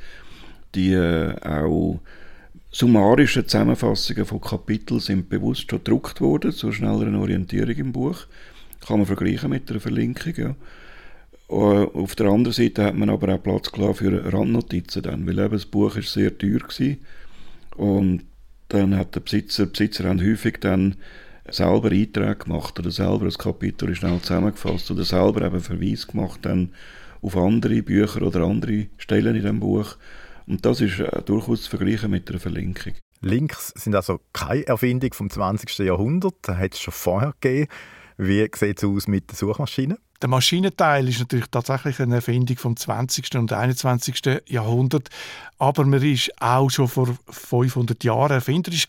[0.75, 2.01] die äh, auch
[2.75, 8.27] summarische Zusammenfassungen von Kapiteln sind bewusst schon gedruckt worden, zur schnelleren Orientierung im Buch.
[8.85, 10.55] Kann man vergleichen mit einer Verlinkung, ja.
[11.47, 15.53] Äh, auf der anderen Seite hat man aber auch Platz für Randnotizen dann, weil eben
[15.53, 16.95] das Buch ist sehr teuer war.
[17.77, 18.25] und
[18.67, 20.95] dann hat der Besitzer, Besitzer haben häufig dann
[21.47, 26.73] selber Einträge gemacht oder selber das Kapitel schnell zusammengefasst oder selber eben Verweis gemacht dann
[27.21, 29.95] auf andere Bücher oder andere Stellen in dem Buch
[30.47, 32.93] und das ist äh, durchaus zu vergleichen mit einer Verlinkung.
[33.21, 35.79] Links sind also keine Erfindung vom 20.
[35.79, 37.67] Jahrhundert, das hat es schon vorher gegeben.
[38.17, 39.97] Wie sieht es aus mit den Suchmaschinen?
[40.21, 43.35] Der Maschinenteil ist natürlich tatsächlich eine Erfindung vom 20.
[43.35, 44.41] und 21.
[44.47, 45.09] Jahrhundert,
[45.59, 48.87] aber man ist auch schon vor 500 Jahren erfinderisch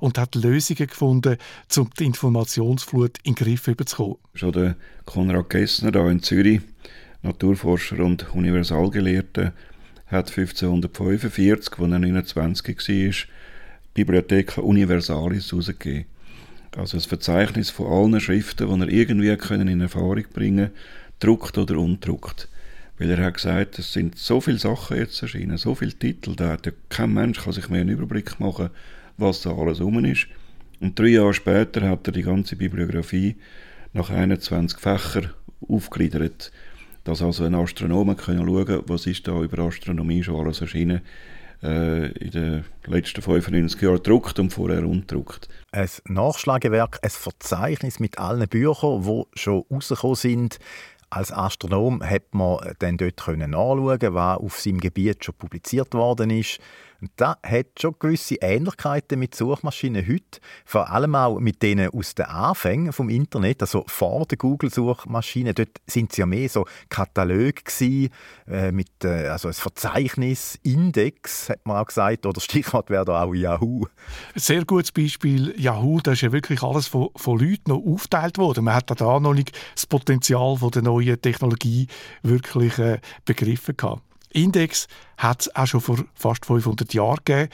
[0.00, 1.38] und hat Lösungen gefunden,
[1.76, 4.16] um die Informationsflut in den Griff zu bekommen.
[4.34, 6.60] Schon der Konrad Gessner hier in Zürich,
[7.22, 9.54] Naturforscher und Universalgelehrter,
[10.06, 13.36] hat 1545, als er 29 war,
[13.94, 16.06] Bibliotheca Universalis herausgegeben.
[16.76, 19.30] Also ein Verzeichnis von allen Schriften, die er irgendwie
[19.70, 20.70] in Erfahrung bringen können,
[21.20, 22.48] druckt oder undruckt.
[22.98, 26.50] Weil er hat gesagt, es sind so viele Sachen jetzt erschienen, so viele Titel, da
[26.50, 28.70] hat kein Mensch kann sich mehr einen Überblick machen,
[29.16, 30.26] was da alles rum ist.
[30.80, 33.36] Und drei Jahre später hat er die ganze Bibliografie
[33.92, 35.30] nach 21 Fächern
[35.66, 36.52] aufgegliedert,
[37.06, 41.02] dass also ein Astronom können schauen was ist da über Astronomie schon alles erschienen
[41.62, 45.48] äh, in den letzten 95 Jahren gedruckt und vorher undruckt.
[45.70, 50.58] Ein Nachschlagewerk, ein Verzeichnis mit allen Büchern, die schon rausgekommen sind.
[51.08, 56.58] Als Astronom hat man dann dort nachschauen, was auf seinem Gebiet schon publiziert worden ist.
[57.00, 62.14] Und das hat schon gewisse Ähnlichkeiten mit Suchmaschinen heute, vor allem auch mit denen aus
[62.14, 65.54] den Anfängen vom Internet, also vor der Google-Suchmaschine.
[65.54, 68.10] Dort sind es ja mehr so Kataloge gewesen,
[68.48, 73.22] äh, mit äh, also ein Verzeichnis, Index, hat man auch gesagt, oder Stichwort wäre da
[73.22, 73.86] auch Yahoo.
[74.34, 78.64] Sehr gutes Beispiel Yahoo, da ist ja wirklich alles von, von Leuten noch aufgeteilt worden.
[78.64, 81.88] Man hat da noch nicht das Potenzial von der neuen Technologie
[82.22, 84.05] wirklich äh, begriffen gehabt.
[84.36, 87.48] Index hat es auch schon vor fast 500 Jahren gegeben.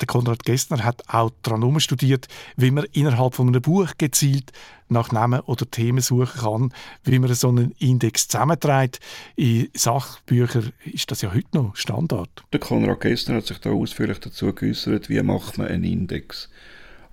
[0.00, 4.50] Der Konrad Gessner hat auch daran studiert, wie man innerhalb von einem Buch gezielt
[4.88, 8.98] nach Namen oder Themen suchen kann, wie man so einen Index zusammenträgt.
[9.36, 12.30] In Sachbüchern ist das ja heute noch Standard.
[12.52, 16.48] Der Konrad Gessner hat sich da ausführlich dazu geäußert, wie macht man einen Index.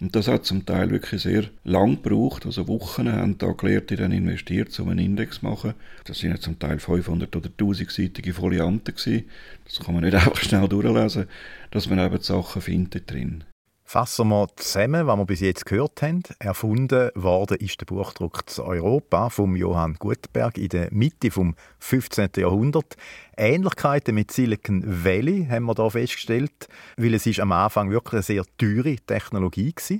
[0.02, 2.46] Und das hat zum Teil wirklich sehr lang gebraucht.
[2.46, 5.74] Also Wochen haben da Gelehrte dann investiert, um einen Index zu machen.
[6.06, 9.26] Das sind ja zum Teil 500 oder 1000-seitige Folianten gewesen.
[9.66, 11.26] Das kann man nicht einfach schnell durchlesen,
[11.72, 13.44] dass man eben die Sachen findet drin.
[13.92, 16.22] Fassen wir zusammen, was wir bis jetzt gehört haben.
[16.38, 22.30] Erfunden worden ist der Buchdruck zu Europa vom Johann Gutenberg in der Mitte vom 15.
[22.38, 22.98] Jahrhundert.
[23.36, 28.22] Ähnlichkeiten mit Silicon Valley haben wir da festgestellt, weil es ist am Anfang wirklich eine
[28.22, 29.98] sehr teure Technologie war.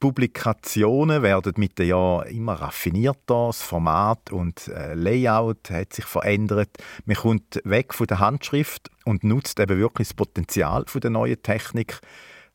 [0.00, 6.70] Publikationen werden mit den Jahren immer raffinierter, das Format und äh, Layout hat sich verändert.
[7.04, 11.40] Man kommt weg von der Handschrift und nutzt eben wirklich das Potenzial von der neuen
[11.40, 12.00] Technik.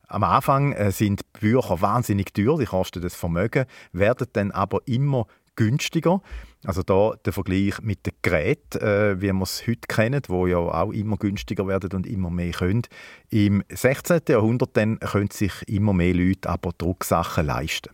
[0.07, 5.27] Am Anfang äh, sind Bücher wahnsinnig teuer, die kosten das Vermögen, werden dann aber immer
[5.57, 6.21] günstiger.
[6.65, 10.57] Also da der Vergleich mit den Geräten, äh, wie wir es heute kennen, wo ja
[10.57, 12.83] auch immer günstiger werden und immer mehr können.
[13.29, 14.21] Im 16.
[14.29, 17.89] Jahrhundert dann können sich immer mehr Leute aber Drucksachen leisten.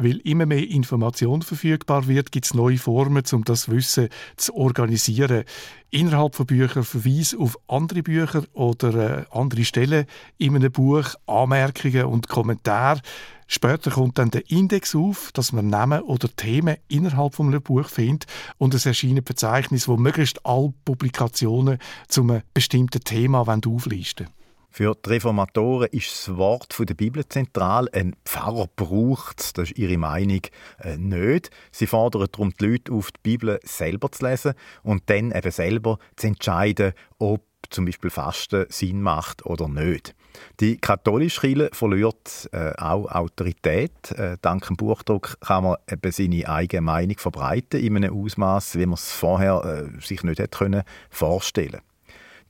[0.00, 5.42] Weil immer mehr Information verfügbar wird, gibt es neue Formen, um das Wissen zu organisieren.
[5.90, 10.06] Innerhalb von Büchern Verweis auf andere Bücher oder äh, andere Stellen
[10.36, 13.00] in einem Buch, Anmerkungen und Kommentare.
[13.48, 17.88] Später kommt dann der Index auf, dass man Namen oder Themen innerhalb von einem Buch
[17.88, 18.26] findet
[18.58, 24.37] und es erscheint ein Verzeichnis, wo möglichst alle Publikationen zu einem bestimmten Thema auflisten wollen.
[24.70, 27.88] Für die Reformatoren ist das Wort der Bibel zentral.
[27.92, 30.42] Ein Pfarrer braucht es, das ist ihre Meinung,
[30.78, 31.50] äh, nicht.
[31.72, 35.98] Sie fordern darum die Leute auf, die Bibel selber zu lesen und dann eben selber
[36.16, 40.14] zu entscheiden, ob zum Beispiel Fasten Sinn macht oder nicht.
[40.60, 44.12] Die katholische Kirche verliert äh, auch Autorität.
[44.12, 48.86] Äh, dank dem Buchdruck kann man eben seine eigene Meinung verbreiten in einem Ausmaß, wie
[48.86, 51.80] man es vorher äh, sich nicht hätte können vorstellen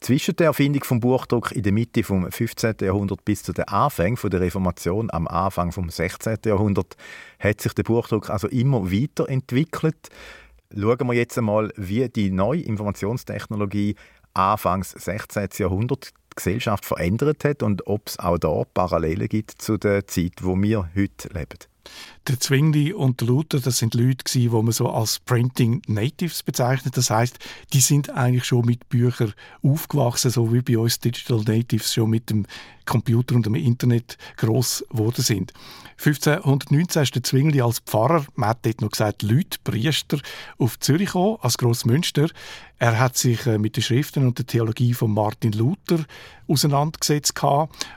[0.00, 2.76] zwischen der Erfindung vom Buchdruck in der Mitte vom 15.
[2.82, 6.38] Jahrhundert bis zu den Anfängen der Reformation am Anfang vom 16.
[6.44, 6.96] Jahrhundert
[7.38, 10.08] hat sich der Buchdruck also immer weiterentwickelt.
[10.74, 13.96] Schauen wir jetzt einmal, wie die neue Informationstechnologie
[14.34, 15.48] Anfangs 16.
[15.58, 20.34] Jahrhundert die Gesellschaft verändert hat und ob es auch da Parallelen gibt zu der Zeit,
[20.42, 21.58] wo wir heute leben.
[22.27, 26.96] Der Zwingli und der Luther, das sind Leute die man so als Printing Natives bezeichnet.
[26.96, 27.38] Das heißt,
[27.72, 32.29] die sind eigentlich schon mit Büchern aufgewachsen, so wie bei uns Digital Natives schon mit
[32.31, 32.46] dem
[32.85, 35.53] Computer und dem Internet groß geworden sind.
[35.98, 40.18] 1519 ist der Zwingli als Pfarrer, man hat dort noch gesagt, Leute, Priester,
[40.56, 42.28] auf Zürich gekommen, als Grossmünster.
[42.78, 46.04] Er hat sich äh, mit den Schriften und der Theologie von Martin Luther
[46.46, 47.34] auseinandergesetzt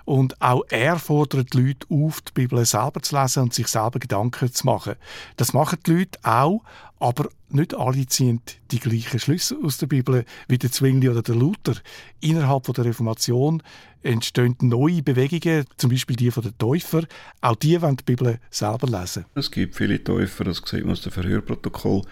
[0.05, 3.99] und auch er fordert die Leute auf, die Bibel selber zu lesen und sich selber
[3.99, 4.95] Gedanken zu machen.
[5.37, 6.63] Das machen die Leute auch,
[7.01, 11.33] Aber nicht alle ziehen die gleichen Schlüsse aus der Bibel wie der Zwingli oder der
[11.33, 11.73] Luther.
[12.19, 13.63] Innerhalb der Reformation
[14.03, 17.05] entstehen neue Bewegungen, zum Beispiel die der Täufer.
[17.41, 19.25] Auch die wollen die Bibel selber lesen.
[19.33, 22.03] Es gibt viele Täufer, das sieht man aus dem Verhörprotokoll,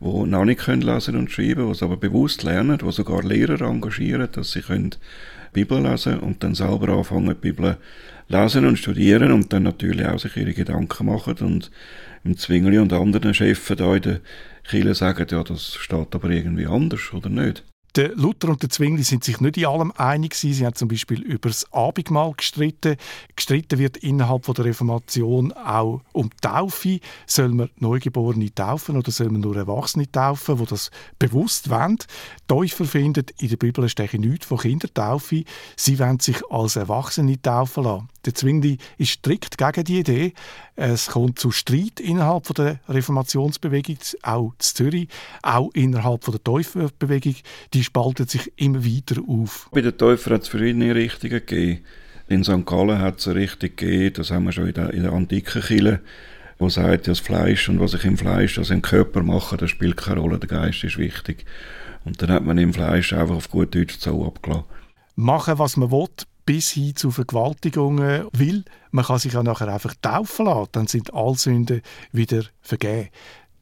[0.00, 3.60] die noch nicht können lesen und schreiben, die es aber bewusst lernen, die sogar Lehrer
[3.60, 4.96] engagieren, dass sie können
[5.52, 7.76] Bibel lesen und dann selber anfangen, die Bibel
[8.26, 11.70] lesen und studieren und dann natürlich auch sich ihre Gedanken machen und
[12.24, 14.20] im Zwingli und anderen Chefen da in der
[14.64, 17.64] Kirche sagen, ja, das steht aber irgendwie anders, oder nicht?
[17.94, 21.20] Der Luther und der Zwingli sind sich nicht in allem einig Sie haben zum Beispiel
[21.20, 22.96] über das Abendmahl gestritten.
[23.36, 27.00] Gestritten wird innerhalb der Reformation auch um die Taufe.
[27.26, 31.98] Soll man Neugeborene taufen oder soll man nur Erwachsene taufen, wo das bewusst wollen?
[32.48, 35.44] Täufer finden, in der Bibel stehe nichts von Kindertaufe.
[35.76, 38.08] Sie wollen sich als Erwachsene taufen lassen.
[38.24, 40.32] Der Zwingli ist strikt gegen die Idee.
[40.76, 45.08] Es kommt zu Streit innerhalb der Reformationsbewegung, auch in Zürich,
[45.42, 47.34] auch innerhalb der Täuferbewegung.
[47.74, 49.68] Die spaltet sich immer weiter auf.
[49.72, 51.80] Bei den Täufern hat es verschiedene Richtungen gegeben.
[52.28, 52.64] In St.
[52.64, 55.60] Gallen hat es eine Richtung gegeben, das haben wir schon in der, in der antiken
[55.60, 56.00] Kirche,
[56.58, 59.96] wo sagt, das Fleisch und was ich im Fleisch, also im Körper mache, das spielt
[59.96, 61.44] keine Rolle, der Geist ist wichtig.
[62.04, 64.64] Und dann hat man im Fleisch einfach auf gut Deutsch so abgelassen.
[65.14, 66.08] Machen, was man will,
[66.44, 71.14] bis hin zu Vergewaltigungen, weil man kann sich ja nachher einfach taufen lassen, dann sind
[71.14, 73.08] alle Sünden wieder vergeben.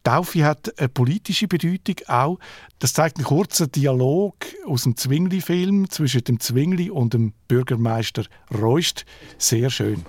[0.02, 2.38] Taufe hat eine politische Bedeutung auch.
[2.78, 4.34] Das zeigt ein kurzer Dialog
[4.66, 9.04] aus dem Zwingli-Film zwischen dem Zwingli und dem Bürgermeister Reust.
[9.36, 10.04] Sehr schön.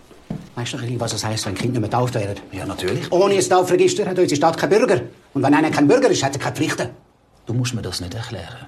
[0.55, 2.39] Weißt du was es heisst, wenn Kinder nicht mehr getauft werden?
[2.53, 3.11] Ja, natürlich.
[3.11, 5.01] Ohne ein Taufregister hat unsere Stadt keinen Bürger.
[5.33, 6.89] Und wenn einer kein Bürger ist, hat er keine Pflichten.
[7.45, 8.67] Du musst mir das nicht erklären.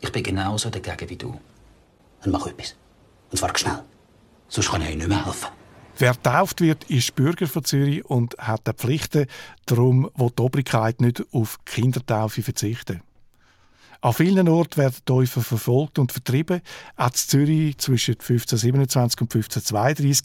[0.00, 1.38] Ich bin genauso dagegen wie du.
[2.22, 2.74] Dann mach etwas.
[3.32, 3.82] Und zwar schnell.
[4.48, 5.48] Sonst kann ich euch nicht mehr helfen.
[5.98, 9.26] Wer getauft wird, ist Bürger von Zürich und hat die Pflichten.
[9.66, 13.02] Darum will die Obrigkeit nicht auf Kindertaufe verzichten.
[14.02, 16.60] An vielen Orten werden Täufer verfolgt und vertrieben.
[16.96, 20.22] Auch in Zürich zwischen 1527 und 1532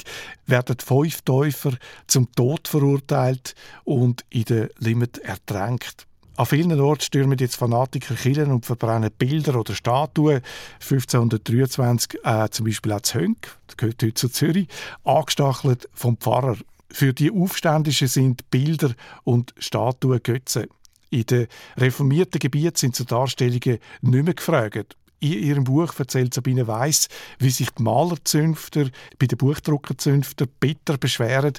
[0.47, 1.73] werden fünf Täufer
[2.07, 6.07] zum Tod verurteilt und in der Limit ertränkt.
[6.37, 10.41] An vielen Orten stürmen jetzt Fanatiker Kirchen und verbrennen Bilder oder Statuen.
[10.75, 14.67] 1523 äh, zum Beispiel auch zu Hönk, das gehört heute zu Zürich,
[15.03, 16.57] angestachelt vom Pfarrer.
[16.91, 20.67] Für die Aufständischen sind Bilder und Statuen Götze.
[21.09, 24.95] In den reformierten Gebieten sind zu Darstellungen nicht mehr gefragt.
[25.19, 27.07] In ihrem Buch erzählt Sabine Weiss,
[27.39, 31.53] wie sich die Malerzünfter bei den Buchdruckerzünfter bitter beschweren,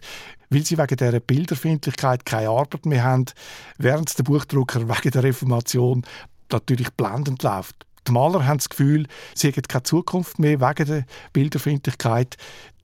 [0.49, 3.25] weil sie wegen dieser Bilderfindlichkeit keine Arbeit mehr haben,
[3.77, 6.07] während der Buchdrucker wegen der Reformation
[6.51, 7.88] natürlich blendend läuft.
[8.09, 12.37] Die Maler haben das Gefühl, sie hätten keine Zukunft mehr wegen der Bilderfindlichkeit.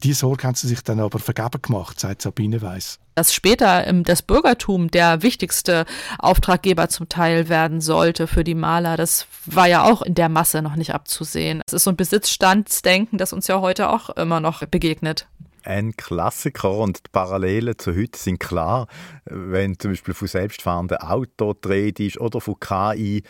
[0.03, 2.99] Diese Sorge haben sie sich dann aber vergeben gemacht, sagt Sabine Weiss.
[3.15, 5.87] Dass später das Bürgertum der wichtigste
[6.19, 10.63] Auftraggeber zum Teil werden sollte für die Maler, das war ja auch in der Masse
[10.63, 11.63] noch nicht abzusehen.
[11.67, 15.27] Es ist so ein Besitzstandsdenken, das uns ja heute auch immer noch begegnet
[15.67, 18.87] ein Klassiker und die Parallelen zu heute sind klar.
[19.25, 23.23] Wenn zum Beispiel von selbstfahrenden Autos die Rede ist oder von KI,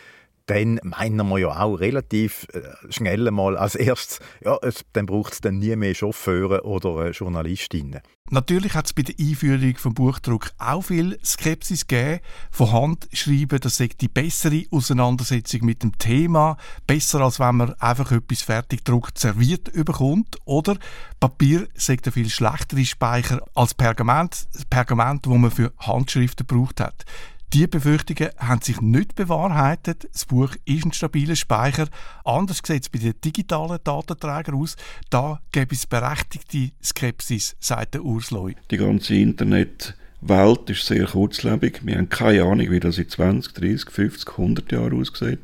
[0.45, 5.33] dann meinen wir ja auch relativ äh, schnell mal als erstes, ja, es, dann braucht
[5.33, 8.01] es dann nie mehr Chauffeure oder äh, Journalistinnen.
[8.31, 12.21] Natürlich hat es bei der Einführung vom Buchdruck auch viel Skepsis gegeben.
[12.49, 17.73] Von Hand schreiben, das sei die bessere Auseinandersetzung mit dem Thema, besser als wenn man
[17.75, 20.37] einfach etwas fertig druckt serviert überkommt.
[20.45, 20.77] Oder
[21.19, 27.05] Papier sei der viel schlechtere Speicher als Pergament, Pergament, wo man für Handschriften gebraucht hat.
[27.53, 30.09] Die Befürchtungen haben sich nicht bewahrheitet.
[30.11, 31.87] Das Buch ist ein stabiler Speicher.
[32.25, 34.75] Anders sieht es bei den digitalen Datenträgern aus.
[35.09, 38.53] Da gäbe es berechtigte Skepsis, sagt der Urs Leu.
[38.71, 41.81] Die ganze Internetwelt ist sehr kurzlebig.
[41.83, 45.39] Wir haben keine Ahnung, wie das in 20, 30, 50, 100 Jahren aussieht.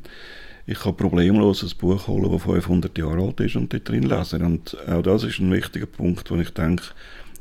[0.66, 4.42] Ich kann problemlos ein Buch holen, das 500 Jahre alt ist und dort drin lesen.
[4.42, 6.84] Und auch das ist ein wichtiger Punkt, wo ich denke,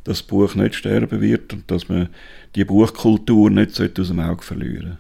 [0.04, 2.10] dass das Buch nicht sterben wird und dass man
[2.56, 4.98] die Buchkultur nicht aus dem Auge verlieren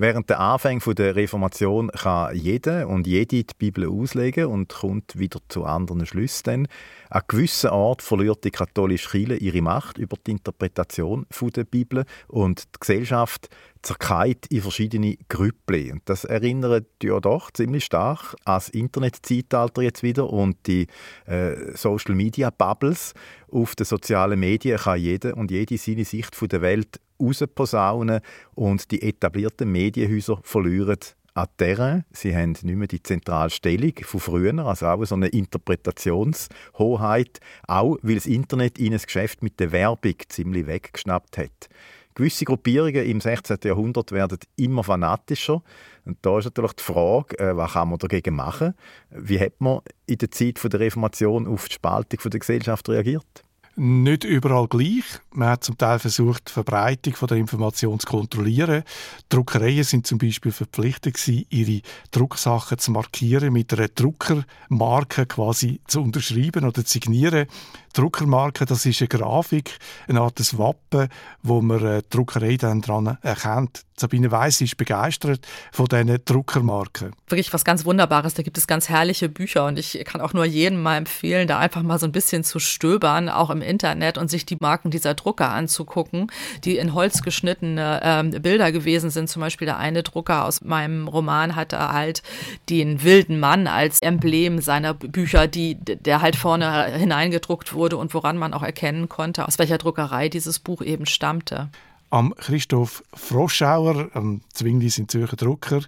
[0.00, 5.40] Während der Anfang der Reformation kann jeder und jede die Bibel auslegen und kommt wieder
[5.48, 6.68] zu anderen Schlüssen.
[7.10, 12.64] An gewissen Ort verliert die katholische Kirche ihre Macht über die Interpretation der Bibel und
[12.64, 13.50] die Gesellschaft
[13.82, 15.92] zerkeilt in verschiedene Grüppli.
[15.92, 20.86] Und das erinnert ja doch ziemlich stark an das Internetzeitalter jetzt wieder und die
[21.26, 23.12] äh, Social Media Bubbles.
[23.52, 28.20] Auf den sozialen Medien kann jeder und jede seine Sicht von der Welt rausposaunen
[28.54, 30.98] und die etablierten Medienhäuser verlieren
[31.34, 32.04] an Terrain.
[32.12, 37.98] Sie haben nicht mehr die zentrale Stellung von früher, also auch so eine Interpretationshoheit, auch
[38.02, 41.68] weil das Internet ihnen das Geschäft mit der Werbung ziemlich weggeschnappt hat.
[42.14, 43.58] Gewisse Gruppierungen im 16.
[43.64, 45.62] Jahrhundert werden immer fanatischer.
[46.04, 48.74] Und da ist natürlich die Frage, äh, was kann man dagegen machen?
[49.10, 53.44] Wie hat man in der Zeit der Reformation auf die Spaltung der Gesellschaft reagiert?
[53.76, 55.04] Nicht überall gleich.
[55.32, 58.82] Man hat zum Teil versucht, die Verbreitung von der Information zu kontrollieren.
[59.28, 66.02] Druckereien sind zum Beispiel verpflichtet gewesen, ihre Drucksachen zu markieren, mit einer Druckermarke quasi zu
[66.02, 67.46] unterschreiben oder zu signieren.
[67.92, 71.08] Druckermarke, das ist eine Grafik, eine Art Wappen,
[71.42, 73.84] wo man äh, die Druckerei dann dran erkennt.
[74.00, 77.12] Sabine Weiss ist begeistert von diesen Druckermarken.
[77.28, 78.34] Wirklich was ganz Wunderbares.
[78.34, 81.58] Da gibt es ganz herrliche Bücher und ich kann auch nur jedem mal empfehlen, da
[81.58, 85.14] einfach mal so ein bisschen zu stöbern, auch im Internet und sich die Marken dieser
[85.14, 86.32] Drucker anzugucken,
[86.64, 89.28] die in Holz geschnittene ähm, Bilder gewesen sind.
[89.28, 92.22] Zum Beispiel der eine Drucker aus meinem Roman hatte halt
[92.68, 98.38] den wilden Mann als Emblem seiner Bücher, die, der halt vorne hineingedruckt wurde und woran
[98.38, 101.68] man auch erkennen konnte, aus welcher Druckerei dieses Buch eben stammte
[102.10, 105.80] am Christoph Froschauer, am Zwingli sind Zürcher Drucker.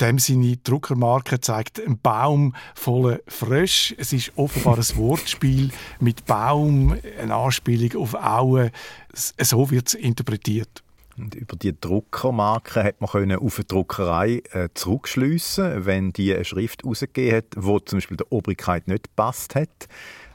[0.00, 3.94] Dem seine Druckermarke zeigt einen Baum voller Frösche.
[3.98, 8.70] Es ist offenbar ein Wortspiel mit Baum, eine Anspielung auf Auen.
[9.12, 10.82] So wird es interpretiert.
[11.18, 16.44] Und über die Druckermarke hat man können auf eine Druckerei äh, zurückschliessen, wenn die eine
[16.44, 19.88] Schrift herausgegeben hat, wo zum Beispiel der Obrigkeit nicht passt hat.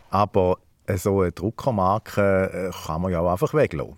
[0.10, 3.96] Aber äh, so eine Druckermarke äh, kann man ja auch einfach weglassen.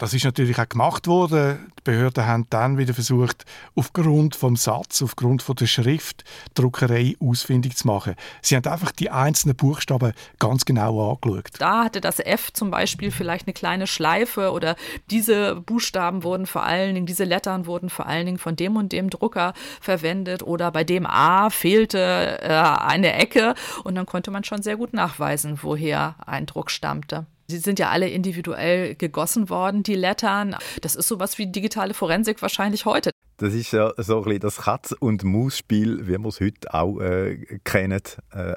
[0.00, 1.70] Das ist natürlich auch gemacht worden.
[1.78, 3.44] Die Behörden haben dann wieder versucht,
[3.74, 8.14] aufgrund vom Satz, aufgrund von der Schrift, die Druckerei ausfindig zu machen.
[8.40, 11.50] Sie haben einfach die einzelnen Buchstaben ganz genau angeschaut.
[11.58, 14.74] Da hatte das F zum Beispiel vielleicht eine kleine Schleife oder
[15.10, 18.92] diese Buchstaben wurden vor allen Dingen, diese Lettern wurden vor allen Dingen von dem und
[18.92, 24.44] dem Drucker verwendet oder bei dem A fehlte äh, eine Ecke und dann konnte man
[24.44, 27.26] schon sehr gut nachweisen, woher ein Druck stammte.
[27.50, 30.56] Sie sind ja alle individuell gegossen worden, die Lettern.
[30.80, 33.10] Das ist sowas wie digitale Forensik wahrscheinlich heute.
[33.38, 37.00] Das ist ja so ein bisschen das Katz- und Maus-Spiel, wie wir es heute auch
[37.00, 38.54] äh, kennen, äh,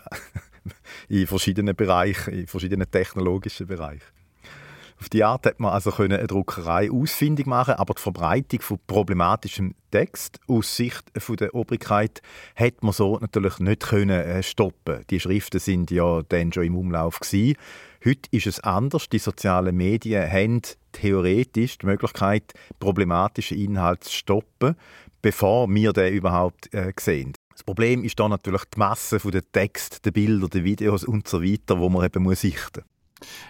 [1.09, 4.03] in verschiedenen Bereichen, in verschiedenen technologischen Bereichen.
[5.03, 9.75] Auf die Art hat man also eine Druckerei ausfindig machen, aber die Verbreitung von problematischem
[9.91, 11.03] Text aus Sicht
[11.39, 12.21] der Obrigkeit
[12.55, 15.01] hat man so natürlich nicht äh, stoppen.
[15.09, 17.57] Die Schriften sind ja dann schon im Umlauf gewesen.
[18.05, 19.07] Heute ist es anders.
[19.07, 24.75] Die sozialen Medien haben theoretisch die Möglichkeit, problematische Inhalte zu stoppen,
[25.21, 27.31] bevor wir den überhaupt äh, sehen.
[27.53, 31.41] Das Problem ist da natürlich die Masse der Texte, der Bilder, der Videos und so
[31.41, 32.83] weiter, wo man eben muss sichten.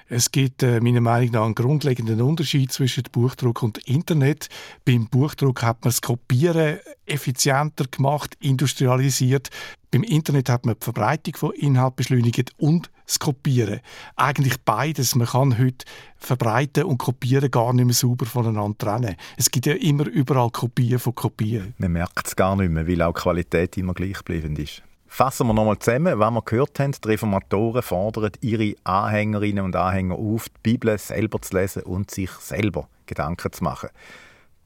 [0.08, 4.50] Es gibt äh, meiner Meinung nach einen grundlegenden Unterschied zwischen Buchdruck und Internet.
[4.86, 9.50] Beim Buchdruck hat man das Kopieren effizienter gemacht, industrialisiert.
[9.92, 13.80] Beim Internet hat man die Verbreitung von Inhalt beschleunigt und das Kopieren.
[14.16, 15.16] Eigentlich beides.
[15.16, 15.86] Man kann heute
[16.18, 19.16] verbreiten und kopieren gar nicht mehr sauber voneinander trennen.
[19.38, 21.74] Es gibt ja immer überall Kopien von Kopien.
[21.78, 24.82] Man merkt es gar nicht mehr, weil auch die Qualität immer gleich geblieben ist.
[25.16, 26.92] Fassen wir nochmal zusammen, was wir gehört haben.
[26.92, 32.32] Die Reformatoren fordern ihre Anhängerinnen und Anhänger auf, die Bibel selber zu lesen und sich
[32.32, 33.90] selber Gedanken zu machen.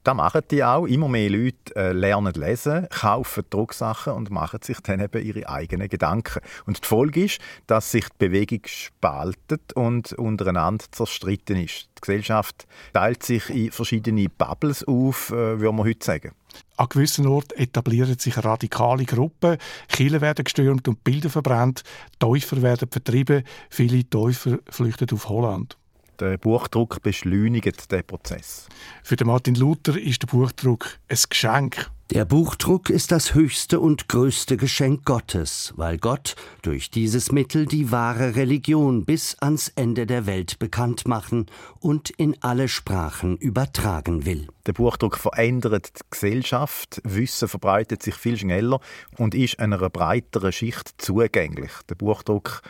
[0.08, 0.86] Das machen die auch.
[0.86, 5.90] Immer mehr Leute äh, lernen lesen, kaufen Drucksachen und machen sich dann eben ihre eigenen
[5.90, 6.40] Gedanken.
[6.66, 11.90] Und die Folge ist, dass sich die Bewegung spaltet und untereinander zerstritten ist.
[11.98, 16.32] Die Gesellschaft teilt sich in verschiedene Bubbles auf, äh, würde man heute sagen.
[16.78, 19.58] An gewissen Orten etablieren sich radikale Gruppen,
[19.90, 21.84] Kirchen werden gestürmt und Bilder verbrannt,
[22.18, 25.78] Täufer werden vertrieben, viele Täufer flüchten auf Holland.
[26.20, 28.68] Der Buchdruck beschleunigt den Prozess.
[29.04, 31.92] Für Martin Luther ist der Buchdruck ein Geschenk.
[32.10, 37.92] Der Buchdruck ist das höchste und größte Geschenk Gottes, weil Gott durch dieses Mittel die
[37.92, 41.46] wahre Religion bis ans Ende der Welt bekannt machen
[41.80, 44.48] und in alle Sprachen übertragen will.
[44.66, 48.80] Der Buchdruck verändert die Gesellschaft, Wissen verbreitet sich viel schneller
[49.18, 51.72] und ist einer breiteren Schicht zugänglich.
[51.90, 52.64] Der Buchdruck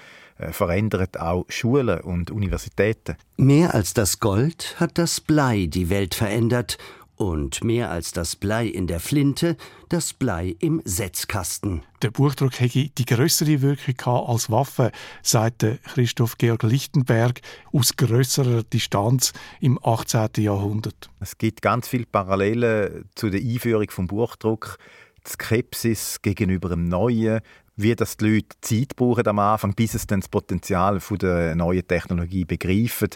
[0.51, 3.15] verändert auch Schulen und Universitäten.
[3.37, 6.77] Mehr als das Gold hat das Blei die Welt verändert
[7.17, 9.57] und mehr als das Blei in der Flinte,
[9.89, 11.81] das Blei im Setzkasten.
[12.03, 14.91] Der Buchdruck hätte die größere Wirkung als Waffe,
[15.23, 17.41] sagte Christoph Georg Lichtenberg
[17.73, 20.29] aus größerer Distanz im 18.
[20.37, 21.09] Jahrhundert.
[21.19, 24.77] Es gibt ganz viele Parallelen zu der Einführung vom Buchdruck.
[25.25, 27.41] Die Skepsis gegenüber dem Neuen,
[27.77, 31.87] wie das die Leute Zeit brauchen am Anfang, bis es dann das Potenzial der neuen
[31.87, 33.09] Technologie begreifen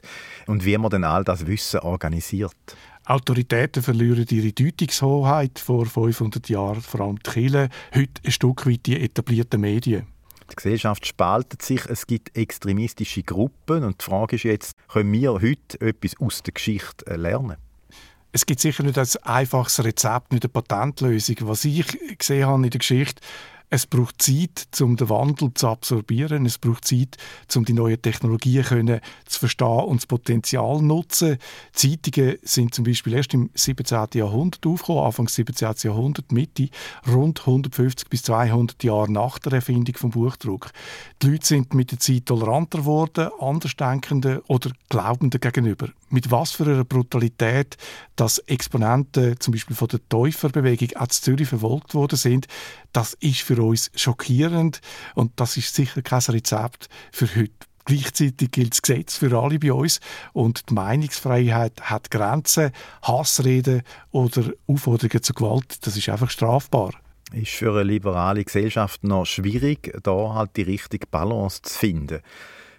[0.47, 2.55] und wie man dann all das Wissen organisiert.
[3.05, 8.85] Autoritäten verlieren ihre Deutungshoheit vor 500 Jahren, vor allem die Kirche, heute ein Stück weit
[8.85, 10.05] die etablierten Medien.
[10.51, 15.33] Die Gesellschaft spaltet sich, es gibt extremistische Gruppen und die Frage ist jetzt, können wir
[15.33, 17.57] heute etwas aus der Geschichte lernen?
[18.33, 21.35] es gibt sicher nicht ein einfaches Rezept, nicht eine Patentlösung.
[21.41, 21.85] Was ich
[22.17, 23.21] gesehen habe in der Geschichte,
[23.73, 26.45] es braucht Zeit, um den Wandel zu absorbieren.
[26.45, 27.15] Es braucht Zeit,
[27.55, 31.37] um die neuen Technologien zu verstehen und das Potenzial zu nutzen.
[31.71, 34.07] Zeitungen sind zum Beispiel erst im 17.
[34.15, 35.73] Jahrhundert aufgekommen, Anfang des 17.
[35.83, 36.67] Jahrhundert, Mitte,
[37.07, 40.71] rund 150 bis 200 Jahre nach der Erfindung vom Buchdruck.
[41.21, 45.87] Die Leute sind mit der Zeit toleranter geworden, Andersdenkenden oder Glaubenden gegenüber.
[46.09, 47.77] Mit was für einer Brutalität,
[48.17, 52.47] dass Exponenten zum Beispiel von der Täuferbewegung in Zürich verfolgt worden sind,
[52.91, 54.81] das ist für uns schockierend
[55.15, 57.51] und das ist sicher kein Rezept für heute.
[57.85, 59.99] Gleichzeitig gilt das Gesetz für alle bei uns
[60.33, 62.71] und die Meinungsfreiheit hat Grenzen.
[63.01, 63.81] Hassreden
[64.11, 66.91] oder Aufforderungen zur Gewalt, das ist einfach strafbar.
[67.33, 72.21] Ist für eine liberale Gesellschaft noch schwierig, da halt die richtige Balance zu finden.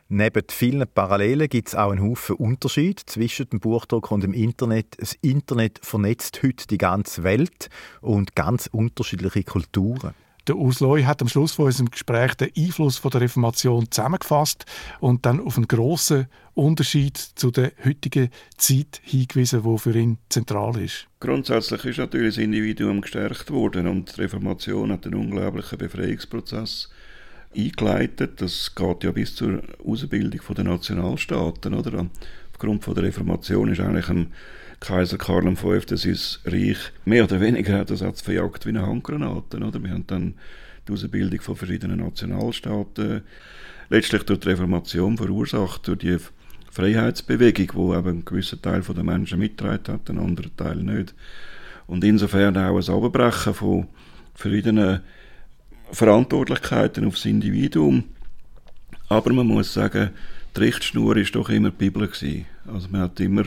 [0.09, 5.01] Neben vielen Parallelen gibt es auch einen Haufen Unterschied zwischen dem Buchdruck und dem Internet.
[5.01, 7.71] Das Internet vernetzt heute die ganze Welt
[8.03, 10.13] und ganz unterschiedliche Kulturen.
[10.49, 14.65] Der Urs Loy hat am Schluss von unserem Gespräch den Einfluss von der Reformation zusammengefasst
[14.99, 20.77] und dann auf einen grossen Unterschied zu der heutigen Zeit hingewiesen, wo für ihn zentral
[20.81, 21.07] ist.
[21.21, 26.91] Grundsätzlich ist natürlich das Individuum gestärkt worden und die Reformation hat einen unglaublichen Befreiungsprozess
[27.57, 28.43] eingeleitet.
[28.43, 31.75] Das geht ja bis zur Ausbildung der Nationalstaaten.
[31.75, 32.07] Oder?
[32.53, 34.33] Aufgrund von der Reformation ist eigentlich ein
[34.83, 35.81] Kaiser Karl V.
[35.87, 39.59] sein Reich mehr oder weniger hat das verjagt wie eine Handgranate.
[39.59, 39.81] Oder?
[39.81, 40.35] Wir haben dann
[40.89, 43.23] die Ausbildung von verschiedenen Nationalstaaten
[43.91, 46.17] letztlich durch die Reformation verursacht, durch die
[46.73, 51.15] Freiheitsbewegung, wo eben ein gewisser Teil der Menschen mitgetragen hat, ein anderer Teil nicht.
[51.87, 53.87] Und insofern auch ein Abbrechen von
[54.35, 55.01] verschiedenen
[55.93, 58.03] Verantwortlichkeiten aufs Individuum.
[59.09, 60.11] Aber man muss sagen,
[60.57, 62.47] die Richtschnur ist doch immer die Bibel gewesen.
[62.67, 63.45] Also man hat immer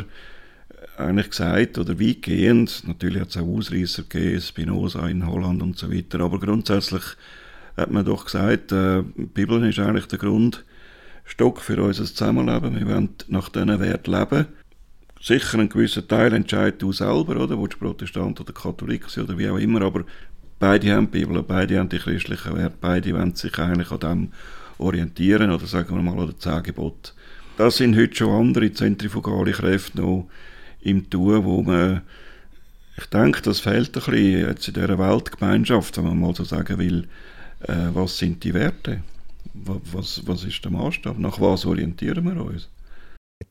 [0.98, 5.92] eigentlich gesagt, oder weitgehend, natürlich hat es auch Ausreißer gegeben, Spinoza in Holland und so
[5.92, 7.04] weiter, aber grundsätzlich
[7.78, 12.80] hat man doch gesagt, äh, die Bibel ist eigentlich der Grundstock für unser Zusammenleben.
[12.80, 14.46] Wir wollen nach diesen Werten leben.
[15.22, 17.58] Sicher einen gewissen Teil entscheidet du selber, oder?
[17.58, 20.04] Wo du Protestant oder Katholik sind oder wie auch immer, aber
[20.60, 24.32] beide haben die Bibel, beide haben die christlichen Werte, beide wollen sich eigentlich an dem
[24.78, 27.12] orientieren oder sagen wir mal an den Zehn Geboten.
[27.58, 30.30] Das sind heute schon andere zentrifugale Kräfte noch
[30.86, 32.02] im Tun, wo man,
[32.98, 36.78] ich denke, das fehlt ein bisschen jetzt in dieser Weltgemeinschaft, wenn man mal so sagen
[36.78, 37.08] will,
[37.62, 39.02] äh, was sind die Werte?
[39.54, 41.18] Was, was ist der Maßstab?
[41.18, 42.70] Nach was orientieren wir uns?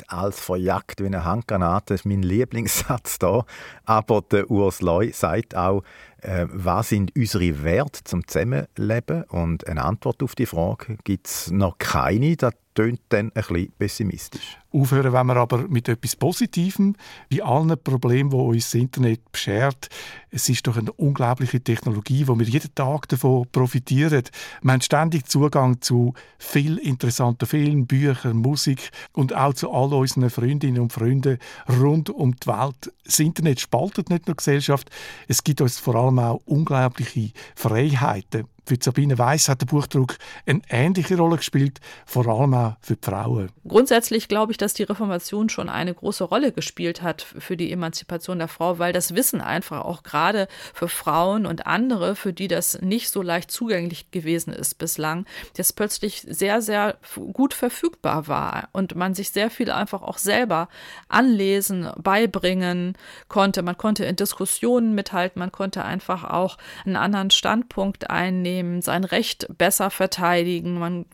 [0.09, 3.45] Alles verjagt wie eine Handgranate, das ist mein Lieblingssatz da.
[3.85, 5.83] Aber der Urs Leu sagt auch,
[6.25, 9.25] äh, was sind unsere Werte zum Zusammenleben?
[9.25, 12.37] Und eine Antwort auf die Frage gibt es noch keine.
[12.37, 14.59] Das tönt dann ein bisschen pessimistisch.
[14.73, 16.97] Aufhören wenn wir aber mit etwas Positivem.
[17.31, 19.89] Bei allen Problemen, die uns das Internet beschert,
[20.31, 24.25] es ist doch eine unglaubliche Technologie, wo wir jeden Tag davon profitieren.
[24.63, 30.29] Wir haben ständig Zugang zu viel interessanten Filmen, Büchern, Musik und auch zu all unseren
[30.29, 31.39] Freundinnen und Freunden
[31.81, 32.93] rund um die Welt.
[33.05, 34.91] Das Internet spaltet nicht nur die Gesellschaft,
[35.29, 38.47] es gibt uns vor allem auch unglaubliche Freiheiten.
[38.67, 43.05] Für Sabine Weiss hat der Buchdruck eine ähnliche Rolle gespielt, vor allem auch für die
[43.05, 43.51] Frauen.
[43.69, 48.39] Grundsätzlich glaube ich, dass die Reformation schon eine große Rolle gespielt hat für die Emanzipation
[48.39, 52.81] der Frau, weil das Wissen einfach auch gerade für Frauen und andere, für die das
[52.81, 55.27] nicht so leicht zugänglich gewesen ist bislang,
[55.59, 56.97] das plötzlich sehr, sehr
[57.35, 60.71] gut verfügbar war und man sich sehr viel einfach auch selber
[61.09, 62.97] anlesen, beibringen
[63.29, 63.63] konnte.
[63.63, 66.57] Man konnte in Diskussionen mithalten, man konnte einfach auch
[66.87, 70.79] einen anderen Standpunkt einnehmen einnehmen, sein Recht besser verteidigen.
[70.79, 71.07] Man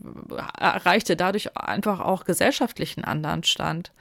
[0.59, 3.93] erreichte dadurch einfach auch gesellschaftlichen anderen Stand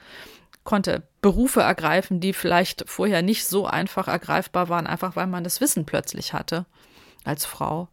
[0.62, 5.60] konnte Berufe ergreifen, die vielleicht vorher nicht so einfach ergreifbar waren, einfach weil man das
[5.62, 6.66] Wissen plötzlich hatte
[7.24, 7.88] als Frau.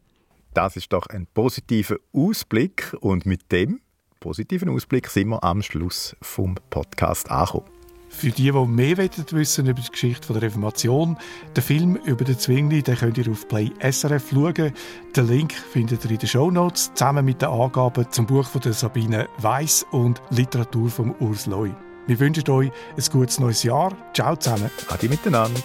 [0.53, 3.79] Das ist doch ein positiver Ausblick und mit dem
[4.19, 7.76] positiven Ausblick sind wir am Schluss vom Podcast angekommen.
[8.09, 11.17] Für die, die mehr wissen über die Geschichte der Reformation,
[11.55, 14.73] den Film über den Zwingli, den könnt ihr auf Play SRF schauen.
[15.15, 18.61] Den Link findet ihr in den Show Notes zusammen mit den Angaben zum Buch von
[18.61, 21.71] der Sabine Weiss und Literatur von Urs Loy.
[22.07, 23.95] Wir wünschen euch ein gutes neues Jahr.
[24.13, 24.71] Ciao zusammen.
[24.89, 25.61] Adi miteinander.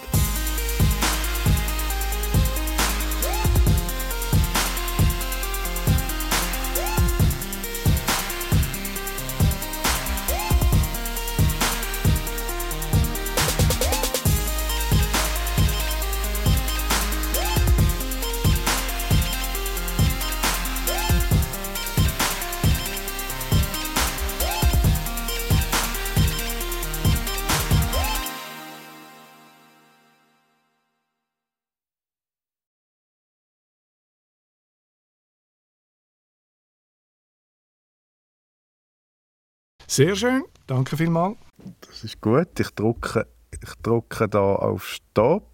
[39.95, 41.37] Sehr schön, danke vielmals.
[41.81, 42.59] Das ist gut.
[42.59, 45.52] Ich drücke, ich drücke da auf Stopp.